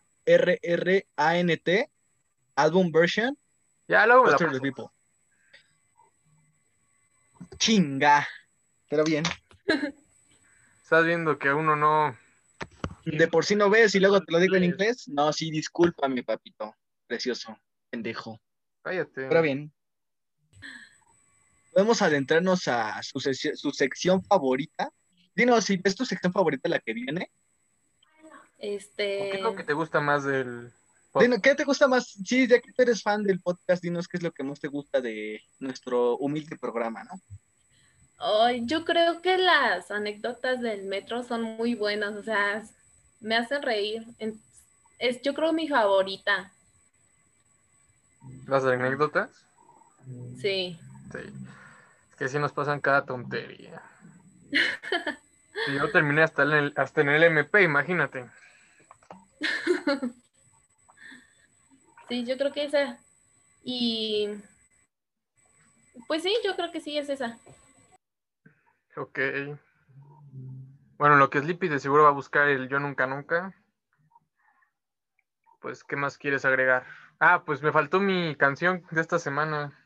[2.55, 3.35] Album version.
[3.87, 4.85] Ya luego the People.
[7.57, 8.27] Chinga.
[8.87, 9.23] Pero bien.
[10.83, 12.15] Estás viendo que uno no
[13.05, 15.07] de por sí no ves y luego te lo digo en inglés.
[15.07, 16.75] No, sí, discúlpame, papito.
[17.07, 17.57] Precioso,
[17.89, 18.39] pendejo.
[18.83, 19.29] Cállate.
[19.29, 19.73] Pero bien.
[21.71, 24.91] Podemos adentrarnos a su, su sección favorita.
[25.35, 27.31] Dinos, si es tu sección favorita la que viene.
[28.61, 29.31] Este.
[29.31, 30.71] ¿Qué es lo que te gusta más del
[31.11, 31.43] podcast?
[31.43, 32.07] ¿Qué te gusta más?
[32.25, 34.67] Sí, ya que tú eres fan del podcast, dinos qué es lo que más te
[34.67, 37.19] gusta de nuestro humilde programa, ¿no?
[38.65, 42.63] yo creo que las anécdotas del metro son muy buenas, o sea,
[43.19, 44.05] me hacen reír.
[44.99, 46.51] Es, yo creo mi favorita.
[48.45, 49.31] ¿Las anécdotas?
[50.39, 50.77] Sí.
[51.11, 51.19] Sí.
[52.21, 53.81] Es que sí nos pasan cada tontería.
[55.67, 58.29] y yo terminé hasta en el, hasta en el MP, imagínate.
[62.07, 62.99] sí, yo creo que esa.
[63.63, 64.29] Y
[66.07, 67.39] pues sí, yo creo que sí es esa.
[68.95, 69.17] Ok.
[70.99, 73.55] Bueno, lo que Sleepy de seguro va a buscar el Yo Nunca Nunca.
[75.59, 76.85] Pues, ¿qué más quieres agregar?
[77.19, 79.80] Ah, pues me faltó mi canción de esta semana.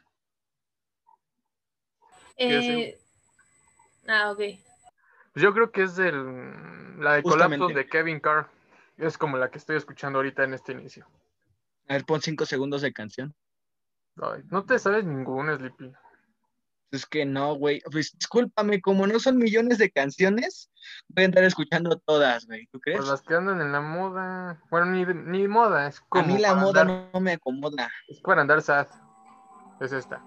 [2.37, 2.97] Eh...
[4.07, 4.37] Ah, ok.
[4.37, 8.49] Pues yo creo que es del, la de Colapso de Kevin Carr.
[8.97, 11.05] Es como la que estoy escuchando ahorita en este inicio.
[11.87, 13.35] A ver, pon cinco segundos de canción.
[14.15, 15.91] no te sabes ningún, Sleepy.
[16.91, 17.81] Es que no, güey.
[17.91, 20.71] Pues discúlpame, como no son millones de canciones,
[21.09, 22.67] voy a andar escuchando todas, güey.
[22.71, 22.99] ¿Tú crees?
[22.99, 24.61] Pues las que andan en la moda.
[24.69, 26.23] Bueno, ni, ni moda, es como.
[26.23, 27.91] A mí la moda no, me acomoda.
[28.07, 28.87] Es para andar sad.
[29.81, 30.23] Es esta.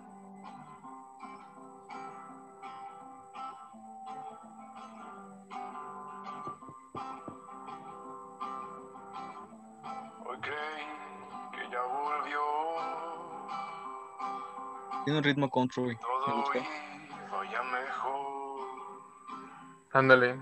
[15.08, 15.96] Tiene un ritmo country.
[16.26, 16.68] Me gusta.
[19.92, 20.38] Ándale.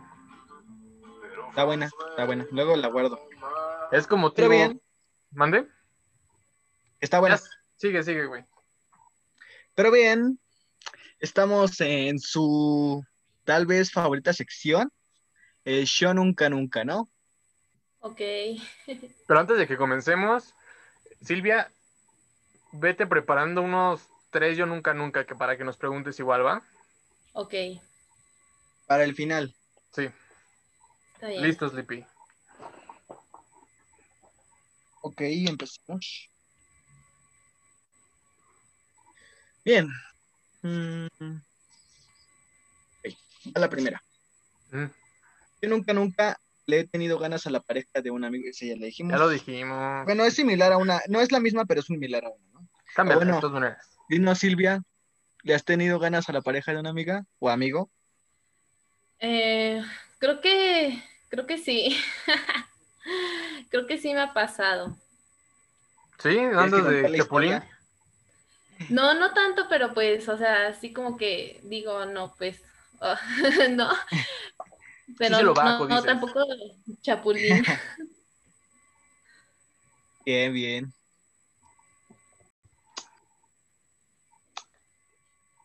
[1.50, 2.48] Está buena, está buena.
[2.50, 3.28] Luego la guardo.
[3.92, 4.48] Es como tú.
[4.48, 4.82] bien.
[5.30, 5.68] ¿Mande?
[6.98, 7.38] Está buena.
[7.76, 8.44] sigue, sigue, güey.
[9.76, 10.40] Pero bien,
[11.20, 13.04] estamos en su
[13.44, 14.90] tal vez favorita sección.
[15.64, 17.08] Yo Nunca Nunca, ¿no?
[18.00, 18.18] Ok.
[19.28, 20.52] Pero antes de que comencemos,
[21.22, 21.70] Silvia,
[22.72, 26.62] vete preparando unos tres Yo Nunca Nunca que para que nos preguntes igual, ¿va?
[27.32, 27.54] Ok.
[28.86, 29.54] Para el final.
[29.92, 30.10] Sí.
[31.22, 32.04] Listo, Sleepy.
[35.00, 36.28] Ok, empezamos.
[39.64, 39.88] Bien.
[40.60, 41.06] Mm.
[43.54, 44.02] a la primera.
[44.70, 44.84] Mm.
[45.62, 48.50] Yo nunca, nunca le he tenido ganas a la pareja de un amigo.
[48.50, 49.12] Ese ya le dijimos.
[49.12, 50.04] Ya lo dijimos.
[50.04, 51.00] Bueno, es similar a una.
[51.08, 52.68] No es la misma, pero es similar a una, ¿no?
[52.94, 53.95] Cambia bueno, de todas maneras.
[54.08, 54.82] Dinos, Silvia,
[55.42, 57.90] ¿le has tenido ganas a la pareja de una amiga o amigo?
[59.18, 59.82] Eh,
[60.18, 61.96] creo que, creo que sí.
[63.70, 64.96] creo que sí me ha pasado.
[66.18, 66.38] ¿Sí?
[66.38, 67.60] ¿Andas de Chapulín?
[68.90, 72.62] No, no tanto, pero pues, o sea, así como que digo, no, pues,
[73.70, 73.90] no.
[75.18, 76.44] Pero no, no, tampoco
[77.00, 77.64] chapulín.
[80.24, 80.92] Bien, bien.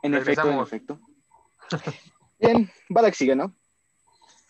[0.03, 0.99] En efecto, en efecto.
[2.39, 3.55] Bien, Balak sigue, ¿no?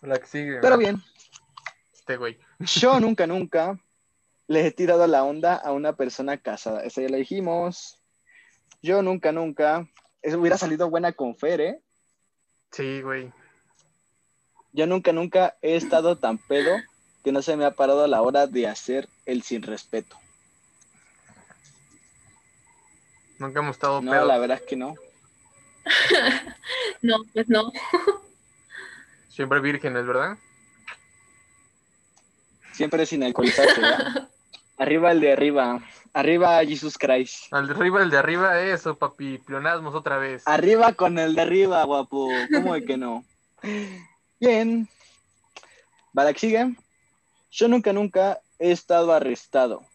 [0.02, 0.60] Balak sigue.
[0.62, 1.02] Pero bien.
[1.94, 2.40] Este güey.
[2.60, 3.80] Yo nunca, nunca
[4.48, 6.84] le he tirado la onda a una persona casada.
[6.84, 8.00] Esa ya la dijimos.
[8.82, 9.88] Yo nunca, nunca.
[10.22, 11.82] Eso hubiera salido buena con Fer, ¿eh?
[12.72, 13.32] Sí, güey.
[14.72, 16.78] Yo nunca, nunca he estado tan pedo
[17.24, 20.16] que no se me ha parado a la hora de hacer el sin respeto.
[23.38, 24.96] Nunca hemos estado No, la verdad es que no.
[27.02, 27.72] no, pues no.
[29.30, 30.38] Siempre vírgenes, ¿verdad?
[32.74, 34.30] Siempre sin alcoholizarse, ¿verdad?
[34.78, 35.82] arriba el de arriba.
[36.14, 37.54] Arriba Jesus Christ.
[37.54, 39.38] Al de arriba el de arriba, eso, papi.
[39.38, 40.44] Plionasmos otra vez.
[40.46, 42.30] Arriba con el de arriba, guapo.
[42.54, 43.24] ¿Cómo de que no?
[44.40, 44.90] Bien.
[46.12, 46.76] Balak sigue.
[47.52, 49.86] Yo nunca, nunca he estado arrestado.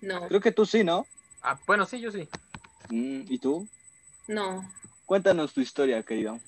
[0.00, 0.26] No.
[0.28, 1.06] Creo que tú sí, ¿no?
[1.42, 2.28] Ah, bueno, sí, yo sí.
[2.90, 3.68] Mm, ¿Y tú?
[4.26, 4.68] No.
[5.06, 6.40] Cuéntanos tu historia, querido.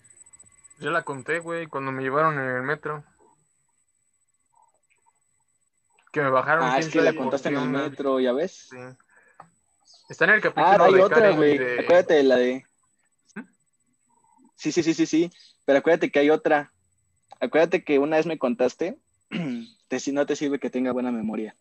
[0.80, 3.04] Yo la conté, güey, cuando me llevaron en el metro.
[6.12, 6.64] Que me bajaron.
[6.64, 8.68] Ah, es que la contaste en el metro, ¿ya ves?
[8.70, 8.76] Sí.
[10.08, 11.56] Está en el capítulo ah, hay otra, güey.
[11.78, 12.64] Acuérdate de la de...
[13.36, 13.42] ¿Mm?
[14.56, 15.32] Sí, sí, sí, sí, sí.
[15.64, 16.72] Pero acuérdate que hay otra.
[17.38, 18.98] Acuérdate que una vez me contaste,
[19.98, 21.56] si no te sirve que tenga buena memoria.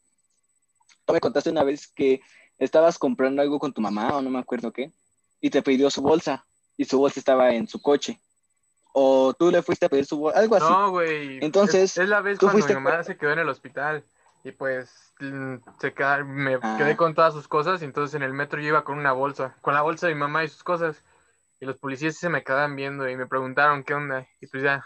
[1.05, 2.21] Tú me contaste una vez que
[2.57, 4.91] estabas comprando algo con tu mamá o no me acuerdo qué,
[5.39, 6.46] y te pidió su bolsa,
[6.78, 8.20] y su bolsa estaba en su coche.
[8.94, 10.66] O tú le fuiste a pedir su bolsa, algo así.
[10.70, 11.44] No, güey.
[11.44, 14.04] Entonces, es, la vez cuando mi mamá se quedó en el hospital
[14.44, 16.76] y pues mm, se me ah.
[16.78, 19.56] quedé con todas sus cosas y entonces en el metro yo iba con una bolsa,
[19.62, 21.04] con la bolsa de mi mamá y sus cosas.
[21.60, 24.28] Y los policías se me quedaban viendo y me preguntaron qué onda.
[24.40, 24.86] Y pues ya,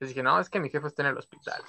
[0.00, 1.62] les dije, no, es que mi jefe está en el hospital.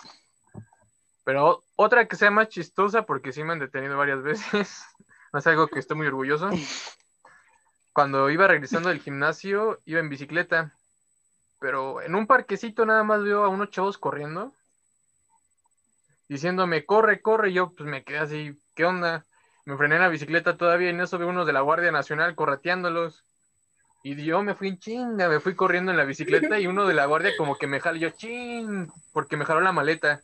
[1.23, 4.83] Pero otra que sea más chistosa, porque sí me han detenido varias veces,
[5.31, 6.49] no es algo que estoy muy orgulloso.
[7.93, 10.73] Cuando iba regresando del gimnasio, iba en bicicleta,
[11.59, 14.51] pero en un parquecito nada más veo a unos chavos corriendo,
[16.27, 19.25] diciéndome, corre, corre, yo pues me quedé así, ¿qué onda?
[19.65, 22.35] Me frené en la bicicleta todavía y en eso veo unos de la Guardia Nacional
[22.35, 23.23] correteándolos.
[24.05, 26.93] Y yo me fui en chinga, me fui corriendo en la bicicleta y uno de
[26.93, 30.21] la guardia como que me jaló, yo ching, porque me jaló la maleta.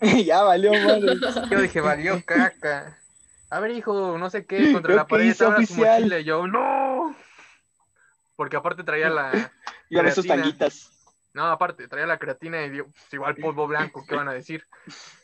[0.26, 1.14] ya valió madre.
[1.50, 2.98] Yo dije, valió caca.
[3.48, 6.18] A ver, hijo, no sé qué, contra la pared estaba su mochila.
[6.18, 6.91] Y yo, no.
[8.36, 9.52] Porque aparte traía la.
[9.88, 10.90] y a sus tanguitas.
[11.34, 14.66] No, aparte, traía la creatina y dio, pues, igual polvo blanco, ¿qué van a decir?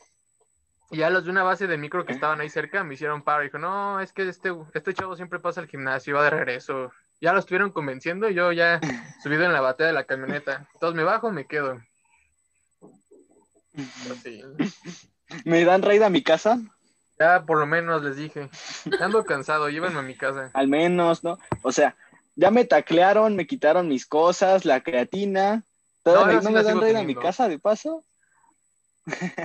[0.91, 3.43] Y ya los de una base de micro que estaban ahí cerca me hicieron paro.
[3.43, 6.91] Dijo, no, es que este, este chavo siempre pasa al gimnasio y va de regreso
[7.21, 8.79] ya lo estuvieron convenciendo, yo ya
[9.23, 10.67] subido en la batea de la camioneta.
[10.73, 11.79] Entonces me bajo, me quedo.
[15.45, 16.59] ¿Me dan raid a mi casa?
[17.19, 18.49] Ya por lo menos les dije.
[18.99, 20.49] Ando cansado, llévenme a mi casa.
[20.53, 21.37] Al menos, ¿no?
[21.61, 21.95] O sea,
[22.39, 25.65] ya me taclearon, me quitaron mis cosas, la creatina.
[26.05, 28.05] ¿No, me, dan raid a mi casa de paso?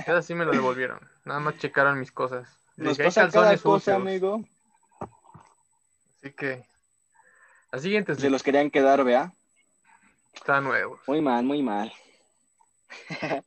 [0.07, 0.99] Ya sí me lo devolvieron.
[1.25, 2.47] Nada más checaron mis cosas.
[2.77, 4.41] Nos pasa cada cosa, amigo.
[6.21, 6.65] Así que
[7.79, 8.15] siguiente.
[8.15, 9.33] Se los querían quedar, vea.
[10.33, 10.97] Está nuevo.
[11.05, 11.91] Muy mal, muy mal.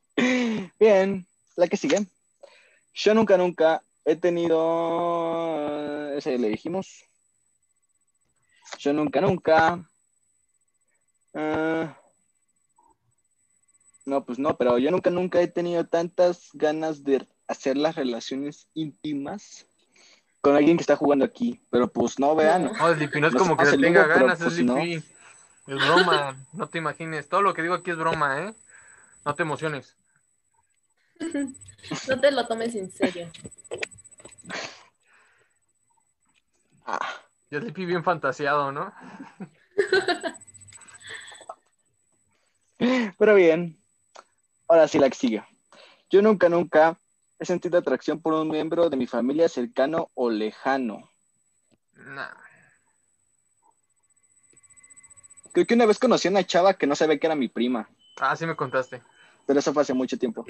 [0.79, 2.05] Bien, la que sigue.
[2.93, 4.57] Yo nunca, nunca he tenido.
[6.15, 7.08] Ese le dijimos.
[8.77, 9.83] Yo nunca, nunca.
[11.33, 11.97] Ah,
[14.05, 18.67] no, pues no, pero yo nunca, nunca he tenido tantas ganas de hacer las relaciones
[18.73, 19.67] íntimas
[20.41, 22.65] con alguien que está jugando aquí, pero pues no, vean.
[22.65, 25.03] No, no es como que tenga ganas, es pues,
[25.67, 27.27] Es broma, no te imagines.
[27.27, 28.53] Todo lo que digo aquí es broma, ¿eh?
[29.25, 29.95] No te emociones.
[32.09, 33.31] No te lo tomes en serio.
[36.85, 37.18] Ah.
[37.51, 38.93] Ya Sleepy bien fantaseado, ¿no?
[43.17, 43.77] Pero bien.
[44.67, 45.43] Ahora sí la que sigue.
[46.09, 46.97] Yo nunca, nunca
[47.39, 51.09] He sentido atracción por un miembro de mi familia cercano o lejano.
[51.93, 52.27] Nah.
[55.53, 57.89] Creo que una vez conocí a una chava que no sabía que era mi prima.
[58.19, 59.01] Ah, sí me contaste.
[59.47, 60.45] Pero eso fue hace mucho tiempo.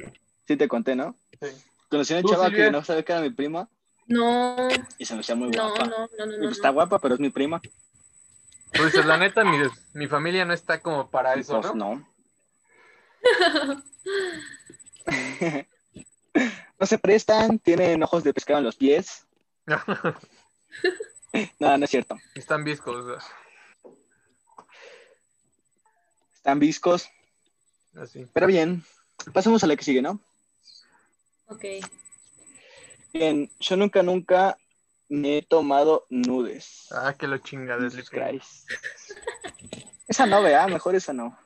[0.48, 1.16] Sí te conté, ¿no?
[1.40, 1.50] Sí.
[1.90, 3.70] Conocí a una chava que no sabía que era mi prima.
[4.10, 4.68] No.
[4.98, 5.86] Y se me hacía muy guapa.
[5.86, 6.50] No, no, no, no.
[6.50, 7.62] está guapa, pero es mi prima.
[8.76, 9.58] Pues la neta, mi,
[9.94, 11.96] mi familia no está como para eso, pues, ¿no?
[11.96, 13.84] No.
[16.80, 19.28] no se prestan, tienen ojos de pescado en los pies.
[21.60, 22.18] no, no es cierto.
[22.34, 23.24] Están viscos.
[26.36, 27.10] Están viscos.
[27.96, 28.26] Así.
[28.34, 28.84] Pero bien,
[29.34, 30.20] pasemos a la que sigue, ¿no?
[31.48, 31.66] Ok.
[33.14, 34.58] Bien, yo nunca, nunca
[35.10, 36.88] me he tomado nudes.
[36.92, 38.70] Ah, que lo chinga de Christ.
[40.08, 41.38] Esa no, vea, mejor esa no.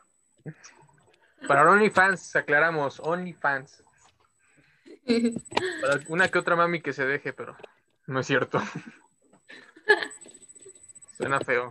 [1.48, 3.84] Para OnlyFans, aclaramos, OnlyFans.
[5.82, 7.58] Para una que otra mami que se deje, pero
[8.08, 8.62] no es cierto.
[11.18, 11.70] Suena feo.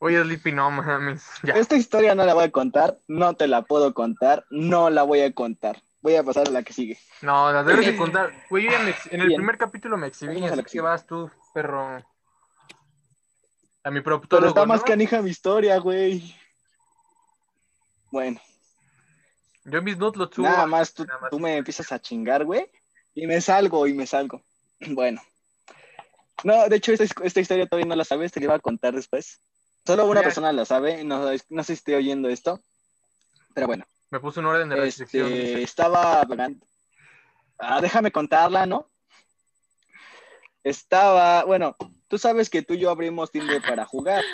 [0.00, 1.26] Oye, Sleepy, no mames.
[1.42, 5.20] Esta historia no la voy a contar, no te la puedo contar, no la voy
[5.22, 5.82] a contar.
[6.00, 6.98] Voy a pasar a la que sigue.
[7.22, 8.32] No, la debes de contar.
[8.50, 12.04] Güey, en el primer capítulo me exhibí, así que, vas tú, perro.
[13.84, 14.00] A mi.
[14.00, 16.34] Pero está más canija mi historia, güey.
[18.10, 18.40] Bueno.
[19.64, 20.46] Yo mis notes lo subo.
[20.46, 22.70] Nada más tú, tú me empiezas a chingar, güey.
[23.14, 24.42] Y me salgo, y me salgo.
[24.90, 25.20] Bueno.
[26.44, 28.94] No, de hecho, esta, esta historia todavía no la sabes, te la iba a contar
[28.94, 29.40] después.
[29.84, 32.60] Solo una persona la sabe, no, no sé si estoy oyendo esto,
[33.54, 33.84] pero bueno.
[34.10, 35.30] Me puso un orden de restricción.
[35.32, 36.26] Este, estaba
[37.58, 38.88] Ah, déjame contarla, ¿no?
[40.62, 41.76] Estaba, bueno,
[42.08, 44.24] tú sabes que tú y yo abrimos Tinder para jugar.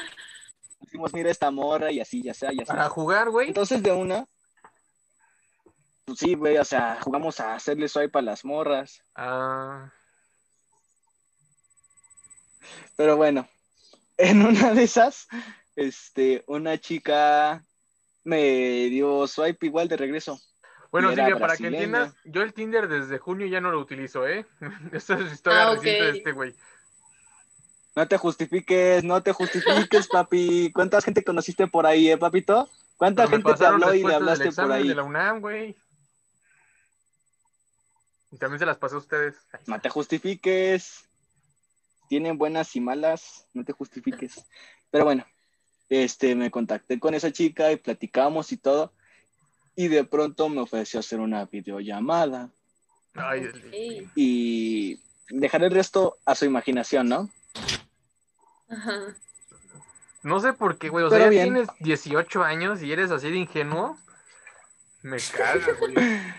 [0.81, 2.75] Decimos, mira esta morra y así, ya sea, ya sea.
[2.75, 3.49] Para jugar, güey.
[3.49, 4.27] Entonces de una,
[6.05, 9.03] pues sí, güey, o sea, jugamos a hacerle swipe a las morras.
[9.15, 9.91] Ah.
[12.97, 13.49] Pero bueno,
[14.19, 15.27] en una de esas,
[15.77, 17.65] este, una chica
[18.25, 20.41] me dio swipe igual de regreso.
[20.91, 24.47] Bueno, Silvia, para que entiendas, yo el Tinder desde junio ya no lo utilizo, ¿eh?
[24.93, 26.55] Esta es historia ah, reciente de este güey.
[27.97, 30.73] No te justifiques, no te justifiques, papi.
[30.73, 32.69] ¿Cuánta gente conociste por ahí, eh, papito?
[32.97, 34.89] ¿Cuánta gente te habló y le hablaste por ahí?
[34.89, 35.77] de la UNAM, güey.
[38.33, 39.37] Y también se las pasó a ustedes.
[39.67, 41.09] No te justifiques
[42.09, 44.45] tienen buenas y malas, no te justifiques.
[44.91, 45.27] Pero bueno,
[45.89, 48.93] este, me contacté con esa chica y platicamos y todo.
[49.77, 52.51] Y de pronto me ofreció hacer una videollamada.
[54.15, 57.31] Y dejar el resto a su imaginación, ¿no?
[58.69, 59.17] Ajá.
[60.23, 61.05] No sé por qué, güey.
[61.05, 63.99] O sea, tienes 18 años y eres así de ingenuo.
[65.03, 65.95] Me caga, güey.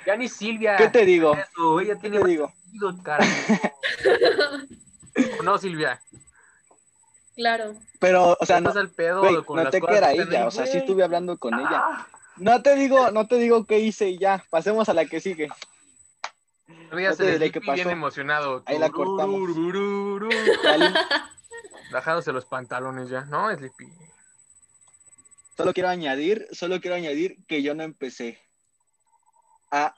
[0.07, 0.75] Ya ni Silvia.
[0.75, 1.35] ¿Qué te digo?
[1.79, 2.51] ella tiene ¿Qué te digo?
[5.43, 6.01] no, Silvia?
[7.35, 7.75] Claro.
[7.99, 11.83] Pero, o sea, no, no te queda ella, o sea, sí estuve hablando con ella.
[11.83, 12.07] Ah.
[12.37, 15.49] No te digo, no te digo qué hice y ya, pasemos a la que sigue.
[17.15, 17.73] se que pasó.
[17.73, 18.63] bien emocionado.
[18.65, 19.49] Ahí la cortamos.
[21.91, 23.87] Bajándose los pantalones ya, ¿no, Sleepy?
[25.55, 28.41] Solo quiero añadir, solo quiero añadir que yo no empecé
[29.71, 29.95] a...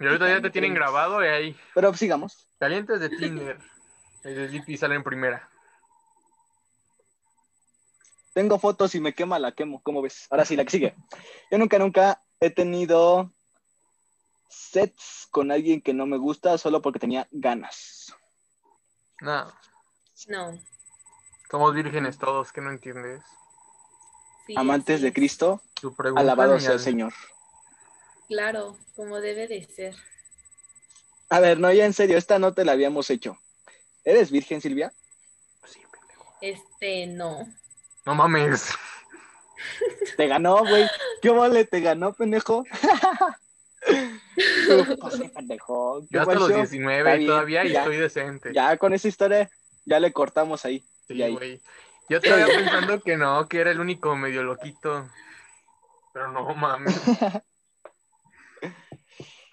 [0.00, 1.56] Y ahorita ya te tienen grabado y ahí.
[1.74, 2.48] Pero sigamos.
[2.58, 3.58] Calientes de Tinder.
[4.24, 5.48] El de sale en primera.
[8.36, 9.80] Tengo fotos y me quema, la quemo.
[9.82, 10.26] ¿Cómo ves?
[10.28, 10.94] Ahora sí, la que sigue.
[11.50, 13.32] Yo nunca, nunca he tenido
[14.50, 18.14] sets con alguien que no me gusta solo porque tenía ganas.
[19.22, 19.50] No.
[20.28, 20.62] No.
[21.50, 23.22] Somos vírgenes todos, que no entiendes.
[24.54, 25.62] Amantes de Cristo,
[26.14, 27.14] alabado sea el Señor.
[28.28, 29.96] Claro, como debe de ser.
[31.30, 33.38] A ver, no, ya en serio, esta no te la habíamos hecho.
[34.04, 34.92] ¿Eres virgen, Silvia?
[35.64, 36.36] Sí, pendejo.
[36.42, 37.46] Este, no.
[38.06, 38.72] No mames.
[40.16, 40.86] Te ganó, güey.
[41.20, 41.64] ¿Qué vale?
[41.64, 42.64] ¿Te ganó, pendejo?
[45.00, 46.06] pues, pendejo.
[46.08, 48.52] Yo hasta los 19 y todavía y estoy decente.
[48.54, 49.50] Ya con esa historia
[49.84, 50.84] ya le cortamos ahí.
[51.08, 51.60] Sí, güey.
[52.08, 55.10] Yo estaba pensando que no, que era el único medio loquito.
[56.12, 57.02] Pero no mames.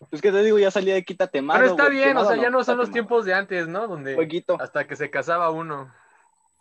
[0.10, 1.60] Pues que te digo, ya salía de quítate mano.
[1.60, 3.88] Pero está bien, o sea, ya no son los tiempos de antes, ¿no?
[3.88, 4.16] Donde
[4.60, 5.92] hasta que se casaba uno.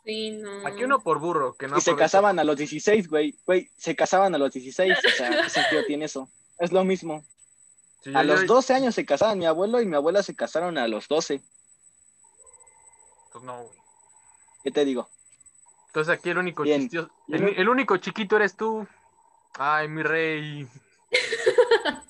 [0.04, 0.66] Sí, no.
[0.66, 1.78] Aquí uno por burro, que no.
[1.78, 3.38] Y se casaban a los 16, güey.
[3.46, 4.98] Güey, se casaban a los 16.
[4.98, 6.28] O sea, ¿qué sentido tiene eso?
[6.58, 7.24] Es lo mismo.
[8.14, 11.08] a los 12 años se casaban mi abuelo y mi abuela se casaron a los
[11.08, 11.40] 12.
[13.32, 13.78] Pues no, güey.
[14.64, 15.08] ¿Qué te digo?
[15.88, 18.86] Entonces aquí el único chistioso, el único chiquito eres tú.
[19.58, 20.66] Ay, mi rey.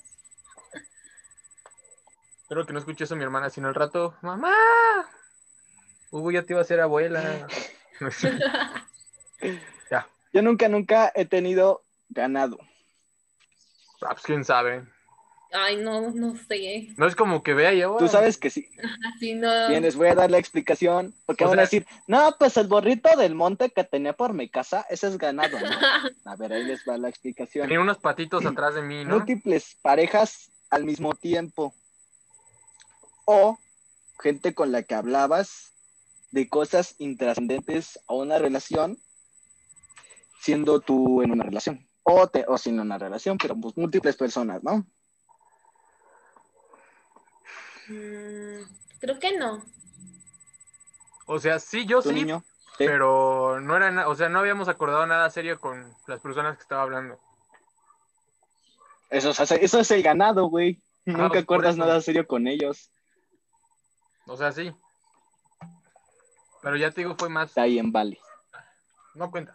[2.43, 4.55] Espero que no escuche eso mi hermana, sino el rato, mamá,
[6.11, 7.49] Hugo ya te iba a ser abuela.
[9.91, 10.09] ya.
[10.33, 12.59] Yo nunca, nunca he tenido ganado.
[14.03, 14.85] Ah, pues quién sabe.
[15.53, 16.89] Ay, no, no sé.
[16.97, 17.97] No es como que vea yo.
[17.99, 18.71] Tú sabes que sí.
[19.21, 19.69] sí no.
[19.69, 21.15] Bien, les voy a dar la explicación.
[21.27, 24.87] Porque van a decir, no, pues el borrito del monte que tenía por mi casa,
[24.89, 25.69] ese es ganado, ¿no?
[26.25, 27.69] A ver, ahí les va la explicación.
[27.69, 29.17] Tenía unos patitos atrás de mí, ¿no?
[29.17, 31.75] Múltiples parejas al mismo tiempo
[33.27, 33.59] o
[34.21, 35.72] gente con la que hablabas
[36.33, 38.99] de cosas intrascendentes a una relación
[40.41, 44.63] siendo tú en una relación o, te, o sin una relación, pero pues múltiples personas,
[44.65, 44.85] ¿no?
[47.89, 48.63] Mm,
[48.99, 49.65] creo que no.
[51.27, 52.27] O sea, sí, yo sí,
[52.77, 56.83] pero no era, o sea, no habíamos acordado nada serio con las personas que estaba
[56.83, 57.21] hablando.
[59.11, 60.83] Eso, eso es el ganado, güey.
[61.07, 62.91] Ah, Nunca pues, acuerdas nada serio con ellos.
[64.27, 64.73] O sea, sí.
[66.63, 67.57] Pero ya te digo, fue más.
[67.59, 68.19] Ahí en Bali.
[69.15, 69.53] No cuenta.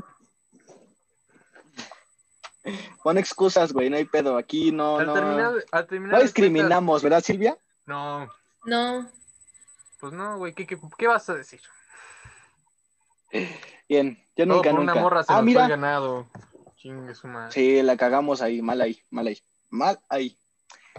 [3.02, 4.38] Pon excusas, güey, no hay pedo.
[4.38, 5.02] Aquí no.
[5.02, 5.16] no...
[5.16, 7.58] no discriminamos, ¿verdad, Silvia?
[7.86, 8.28] No.
[8.66, 9.10] No.
[10.00, 11.62] Pues no, güey, ¿qué, qué, vas a decir?
[13.90, 14.94] Bien, yo nunca, nunca.
[14.94, 15.68] Una morra se ah, mira.
[15.68, 16.28] ganado.
[16.76, 17.52] Chingue su madre.
[17.52, 20.38] Sí, la cagamos ahí, mal ahí, mal ahí, mal ahí.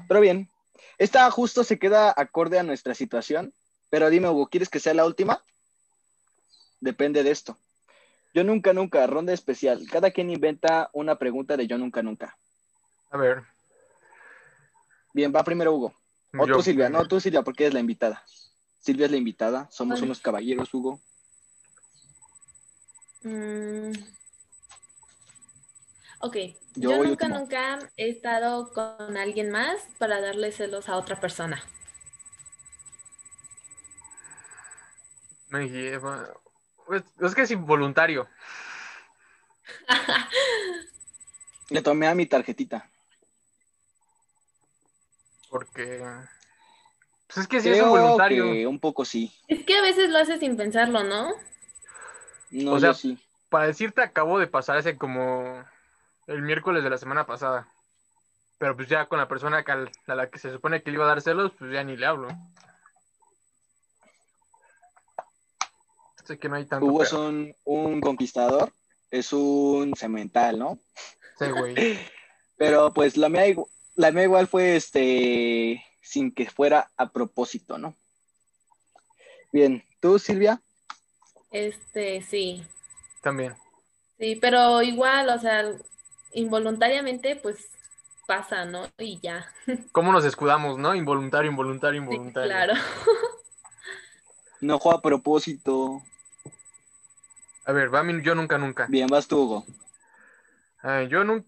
[0.09, 0.49] Pero bien,
[0.97, 3.55] esta justo se queda acorde a nuestra situación.
[3.91, 5.43] Pero dime, Hugo, ¿quieres que sea la última?
[6.81, 7.59] Depende de esto.
[8.35, 9.87] Yo nunca, nunca, ronda especial.
[9.91, 12.37] Cada quien inventa una pregunta de yo nunca, nunca.
[13.11, 13.43] A ver.
[15.13, 15.95] Bien, va primero Hugo.
[16.39, 16.89] O tú, Silvia.
[16.89, 18.23] No, tú, Silvia, porque eres la invitada.
[18.81, 19.69] Silvia es la invitada.
[19.71, 21.01] Somos unos caballeros, Hugo.
[23.23, 23.93] Mm.
[26.21, 26.37] Ok.
[26.77, 31.63] Yo, nunca, nunca he estado con alguien más para darle celos a otra persona.
[35.49, 36.29] Me lleva.
[36.89, 38.27] Pues, es que es involuntario.
[41.69, 42.89] Le tomé a mi tarjetita.
[45.51, 46.03] Porque.
[47.27, 48.71] Pues es que sí es involuntario.
[48.71, 49.31] un poco sí.
[49.49, 51.35] Es que a veces lo haces sin pensarlo, ¿no?
[52.51, 53.19] No, o sea, sí.
[53.51, 55.63] Para decirte, acabo de pasar ese como
[56.27, 57.69] el miércoles de la semana pasada.
[58.57, 59.63] Pero pues ya con la persona
[60.07, 62.07] a la que se supone que le iba a dar celos, pues ya ni le
[62.07, 62.29] hablo.
[66.29, 66.85] Sé que no hay tanto.
[66.85, 68.71] Hugo es un, conquistador,
[69.11, 70.79] es un cemental, ¿no?
[71.39, 71.75] Sí, güey.
[72.59, 73.45] Pero pues la mía,
[73.95, 77.97] la mía igual fue este sin que fuera a propósito, ¿no?
[79.53, 80.61] Bien, ¿tú, Silvia?
[81.51, 82.63] Este, sí.
[83.23, 83.55] También.
[84.19, 85.65] Sí, pero igual, o sea,
[86.33, 87.71] involuntariamente, pues
[88.27, 88.87] pasa, ¿no?
[88.99, 89.51] Y ya.
[89.93, 90.95] ¿Cómo nos escudamos, no?
[90.95, 92.51] Involuntario, involuntario, involuntario.
[92.51, 92.75] claro.
[94.61, 96.03] no juega a propósito.
[97.69, 98.87] A ver, va yo nunca, nunca.
[98.89, 99.67] Bien, vas tú, Hugo.
[101.11, 101.47] yo, nunca,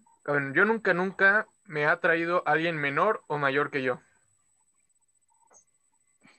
[0.52, 4.02] yo nunca, nunca me ha traído alguien menor o mayor que yo.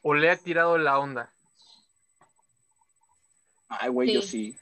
[0.04, 1.34] O le ha tirado la onda.
[3.70, 4.56] Ay, güey, yo sí.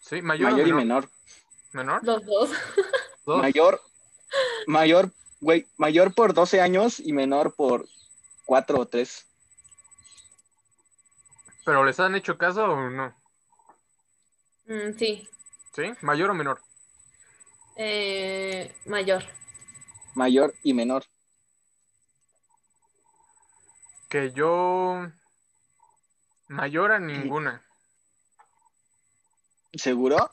[0.00, 1.10] Sí, mayor, mayor y menor.
[1.72, 2.04] ¿Menor?
[2.04, 2.50] Los dos.
[3.26, 3.80] Mayor,
[4.68, 7.88] mayor, güey, mayor por 12 años y menor por
[8.44, 9.26] 4 o 3.
[11.64, 13.18] ¿Pero les han hecho caso o no?
[14.68, 15.28] Mm, sí.
[15.74, 15.94] ¿Sí?
[16.02, 16.60] ¿Mayor o menor?
[17.76, 19.24] Eh, mayor.
[20.14, 21.04] Mayor y menor.
[24.10, 25.08] Que yo...
[26.48, 27.62] Mayor a ninguna.
[29.72, 30.30] ¿Seguro?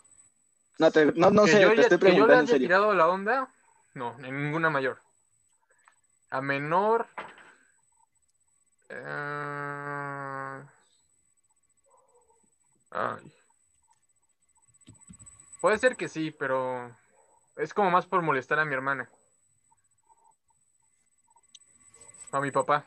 [0.79, 2.01] No, te, no, no sé, te estoy preguntando.
[2.01, 3.49] ¿Que yo le haya tirado la onda?
[3.93, 4.99] No, en ninguna mayor.
[6.29, 7.07] A menor.
[8.89, 10.63] Eh...
[12.91, 13.34] Ay.
[15.65, 16.95] Puede ser que sí, pero
[17.57, 19.09] es como más por molestar a mi hermana.
[22.31, 22.85] A mi papá.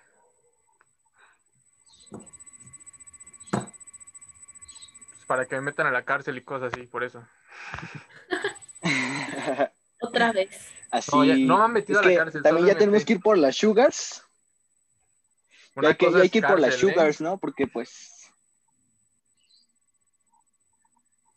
[5.26, 7.26] para que me metan a la cárcel y cosas así, por eso.
[10.00, 10.72] Otra vez.
[10.92, 11.44] Así.
[11.46, 12.44] No, me han metido a la cárcel.
[12.44, 14.22] También ya tenemos que ir por las sugars.
[15.74, 16.78] hay que, hay que ir por las ¿eh?
[16.78, 17.38] sugars, ¿no?
[17.38, 18.17] Porque pues.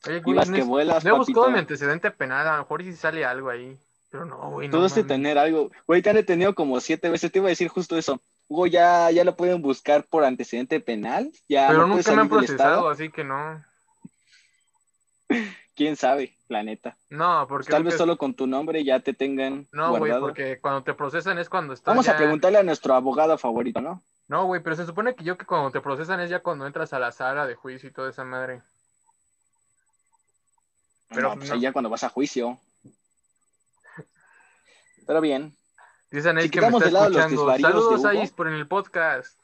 [0.08, 3.24] Oye, güey, que vuelas, me he buscado mi antecedente penal, a lo mejor si sale
[3.24, 3.78] algo ahí.
[4.10, 4.68] Pero no, güey.
[4.68, 5.72] No, Tú tener algo.
[5.88, 7.32] Güey, te han detenido como siete veces.
[7.32, 8.20] Te iba a decir justo eso.
[8.49, 11.32] Hugo, ya, ya lo pueden buscar por antecedente penal.
[11.47, 13.64] Ya pero nunca me han procesado, así que no.
[15.76, 16.38] ¿Quién sabe?
[16.49, 16.97] La neta.
[17.10, 17.72] No, porque.
[17.72, 19.70] Tal vez solo con tu nombre ya te tengan.
[19.72, 21.93] No, güey, porque cuando te procesan es cuando estás.
[21.93, 24.04] Vamos a preguntarle a nuestro abogado favorito, ¿no?
[24.28, 26.91] No, güey, pero se supone que yo que cuando te procesan es ya cuando entras
[26.91, 28.62] a la sala de juicio y toda esa madre.
[31.14, 32.59] Pero no, pues ya cuando vas a juicio.
[35.05, 35.55] Pero bien.
[36.09, 37.57] Dicen ahí que me está escuchando.
[37.57, 39.38] Saludos, Ais, por en el podcast.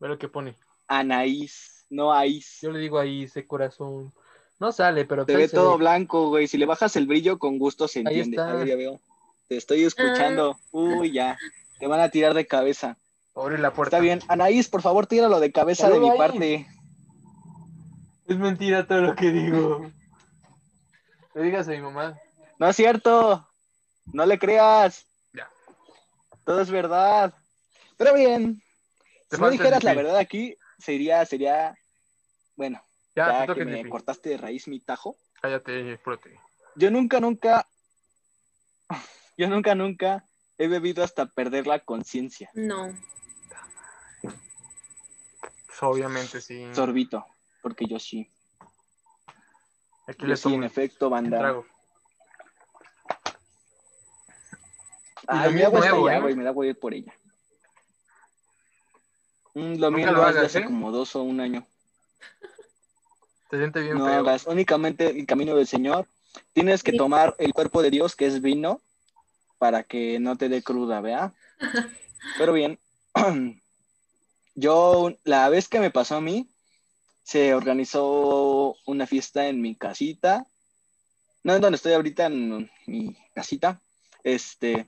[0.00, 0.56] Ve lo que pone.
[0.86, 2.58] Anaís, no Ais.
[2.60, 4.12] Yo le digo Ais, de corazón.
[4.60, 5.26] No sale, pero...
[5.26, 6.46] Te ve todo blanco, güey.
[6.46, 8.40] Si le bajas el brillo, con gusto se entiende.
[8.40, 9.00] A ver, ya veo.
[9.48, 10.56] Te estoy escuchando.
[10.56, 10.68] Ah.
[10.70, 11.36] Uy, ya.
[11.80, 12.96] Te van a tirar de cabeza.
[13.34, 13.96] Abre la puerta.
[13.96, 14.20] Está bien.
[14.28, 16.66] Anaís, por favor, tíralo de cabeza de mi parte.
[18.28, 19.90] Es mentira todo lo que digo.
[21.34, 22.18] Le digas a mi mamá.
[22.58, 23.48] No es cierto.
[24.06, 25.06] No le creas.
[25.32, 25.48] Ya.
[26.44, 27.34] Todo es verdad.
[27.96, 28.62] Pero bien.
[29.28, 31.74] Te Si no dijeras la verdad aquí, sería, sería,
[32.56, 32.82] bueno,
[33.14, 35.16] Ya, ya, que me cortaste de raíz mi tajo.
[35.40, 36.38] Cállate, prote.
[36.76, 37.66] Yo nunca, nunca,
[39.38, 40.24] yo nunca, nunca
[40.58, 42.50] he bebido hasta perder la conciencia.
[42.54, 42.96] No.
[44.20, 46.66] Pues obviamente sí.
[46.74, 47.26] Sorbito,
[47.62, 48.31] porque yo sí.
[50.06, 51.52] Aquí le sí, en un efecto, banda.
[51.52, 51.64] lo
[55.52, 56.20] mi agua es está allá, ¿eh?
[56.20, 57.12] güey, me da voy a ir por ella.
[59.54, 60.64] Mm, lo mío lo hace ¿eh?
[60.64, 61.66] como dos o un año.
[63.50, 64.14] Te siente bien No feo.
[64.20, 66.06] hagas únicamente el camino del Señor.
[66.54, 66.96] Tienes que Sí.
[66.96, 68.80] tomar el cuerpo de Dios, que es vino,
[69.58, 71.32] para que no te dé cruda, ¿vea?
[72.38, 72.78] Pero bien,
[74.54, 76.48] yo, la vez que me pasó a mí,
[77.22, 80.46] se organizó una fiesta en mi casita.
[81.44, 83.80] No en donde estoy ahorita, en mi casita.
[84.22, 84.86] Este,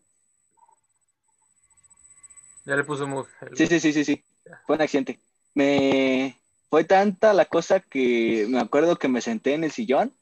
[2.64, 4.24] Ya le puso el- Sí, sí, sí, sí, sí.
[4.66, 5.20] Fue un accidente.
[5.54, 6.38] Me
[6.70, 10.12] fue tanta la cosa que me acuerdo que me senté en el sillón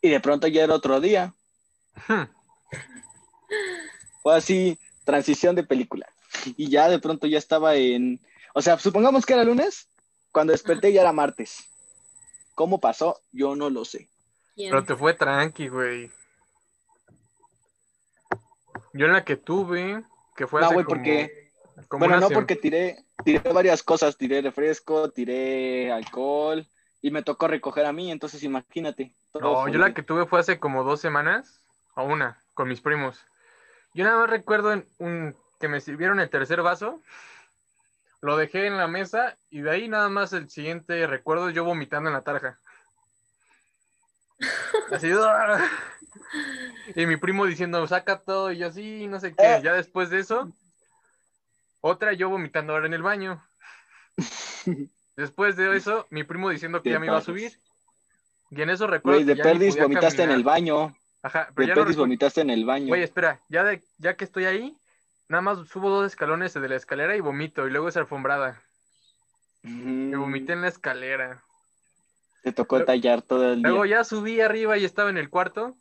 [0.00, 1.34] y de pronto ya era otro día.
[2.08, 2.24] Hmm.
[4.22, 6.06] Fue así, transición de película.
[6.56, 8.20] Y ya de pronto ya estaba en,
[8.54, 9.88] o sea, supongamos que era lunes,
[10.36, 11.66] cuando desperté ya era martes.
[12.54, 13.22] ¿Cómo pasó?
[13.32, 14.10] Yo no lo sé.
[14.54, 14.68] ¿Quién?
[14.68, 16.10] Pero te fue tranqui, güey.
[18.92, 20.04] Yo en la que tuve,
[20.36, 21.52] que fue No, hace güey, como- porque,
[21.88, 26.66] como bueno, no porque tiré, tiré varias cosas, tiré refresco, tiré alcohol
[27.00, 29.14] y me tocó recoger a mí, entonces imagínate.
[29.32, 29.78] No, yo jodido.
[29.78, 31.62] la que tuve fue hace como dos semanas,
[31.94, 33.24] o una, con mis primos.
[33.94, 37.00] Yo nada más recuerdo en un, que me sirvieron el tercer vaso,
[38.26, 42.10] lo dejé en la mesa y de ahí nada más el siguiente recuerdo yo vomitando
[42.10, 42.58] en la tarja.
[44.90, 45.64] Así, ¡ah!
[46.96, 49.56] y mi primo diciendo, saca todo, y yo así, no sé qué.
[49.56, 49.60] Eh.
[49.62, 50.52] Ya después de eso,
[51.80, 53.40] otra yo vomitando ahora en el baño.
[55.16, 57.52] Después de eso, mi primo diciendo que ya me iba a subir.
[58.50, 60.96] Y en eso recuerdo Güey, de que ya perdis vomitaste en el baño.
[61.22, 62.92] Ajá, pero De ya perdis vomitaste en el baño.
[62.92, 64.76] Oye, espera, ya, de, ya que estoy ahí,
[65.28, 68.62] nada más subo dos escalones de la escalera y vomito, y luego es alfombrada.
[69.64, 69.72] Ujú.
[69.74, 71.42] Me vomité en la escalera.
[72.42, 73.68] Te tocó Luego- tallar todo el día.
[73.68, 75.76] Luego ya subí arriba y estaba en el cuarto.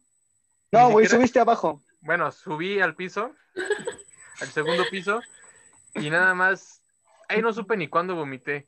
[0.71, 1.83] no, güey, siquiera- subiste abajo.
[2.01, 3.31] Bueno, subí al piso,
[4.41, 5.21] al segundo piso,
[5.95, 6.81] y nada más,
[7.29, 8.67] ahí no supe ni cuándo vomité.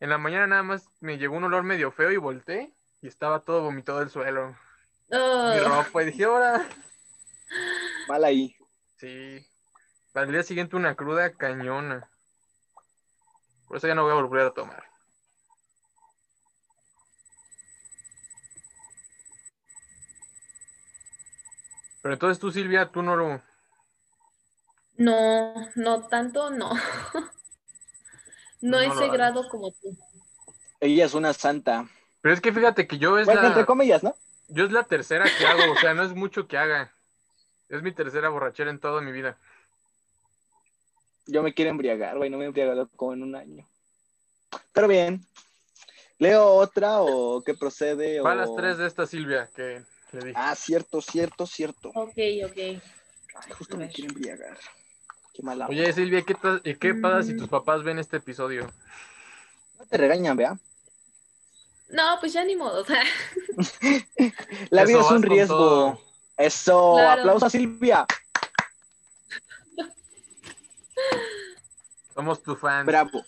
[0.00, 3.40] En la mañana nada más me llegó un olor medio feo y volteé, y estaba
[3.40, 4.56] todo vomitado del suelo.
[5.12, 6.66] Oh, Mi ropa, y dije, ahora,
[8.08, 8.54] Mal ahí.
[8.98, 9.46] sí.
[10.16, 12.08] Al día siguiente una cruda cañona.
[13.68, 14.82] Por eso ya no voy a volver a tomar.
[22.00, 23.42] Pero entonces tú, Silvia, tú no lo...
[24.96, 26.70] No, no tanto, no.
[28.62, 29.98] No No ese grado como tú.
[30.80, 31.86] Ella es una santa.
[32.22, 33.48] Pero es que fíjate que yo es Bueno, la...
[33.48, 34.16] entre comillas, ¿no?
[34.48, 36.90] Yo es la tercera que hago, o sea, no es mucho que haga.
[37.68, 39.36] Es mi tercera borrachera en toda mi vida.
[41.26, 43.68] Yo me quiero embriagar, güey, no me he embriagado como en un año.
[44.72, 45.24] Pero bien.
[46.18, 48.20] ¿Leo otra o qué procede?
[48.20, 50.32] Va a o- las tres de esta Silvia que le dije.
[50.34, 51.90] Ah, cierto, cierto, cierto.
[51.94, 52.56] Ok, ok.
[52.56, 54.56] Ay, justo me quiero embriagar.
[55.34, 55.66] Qué mala.
[55.68, 56.34] Oye, Silvia, ¿qué,
[56.78, 57.38] qué pasa si Mm.
[57.38, 58.66] tus papás ven este episodio?
[59.78, 60.58] No te regañan, vea.
[61.90, 62.80] No, pues ya ni modo.
[62.80, 63.02] O sea,
[64.70, 65.56] La Eso, vida es un riesgo.
[65.56, 66.00] todo.
[66.38, 67.20] Eso, Claro.
[67.20, 68.06] aplauso a Silvia.
[72.14, 72.86] Somos tu fan.
[72.86, 73.24] Bravo.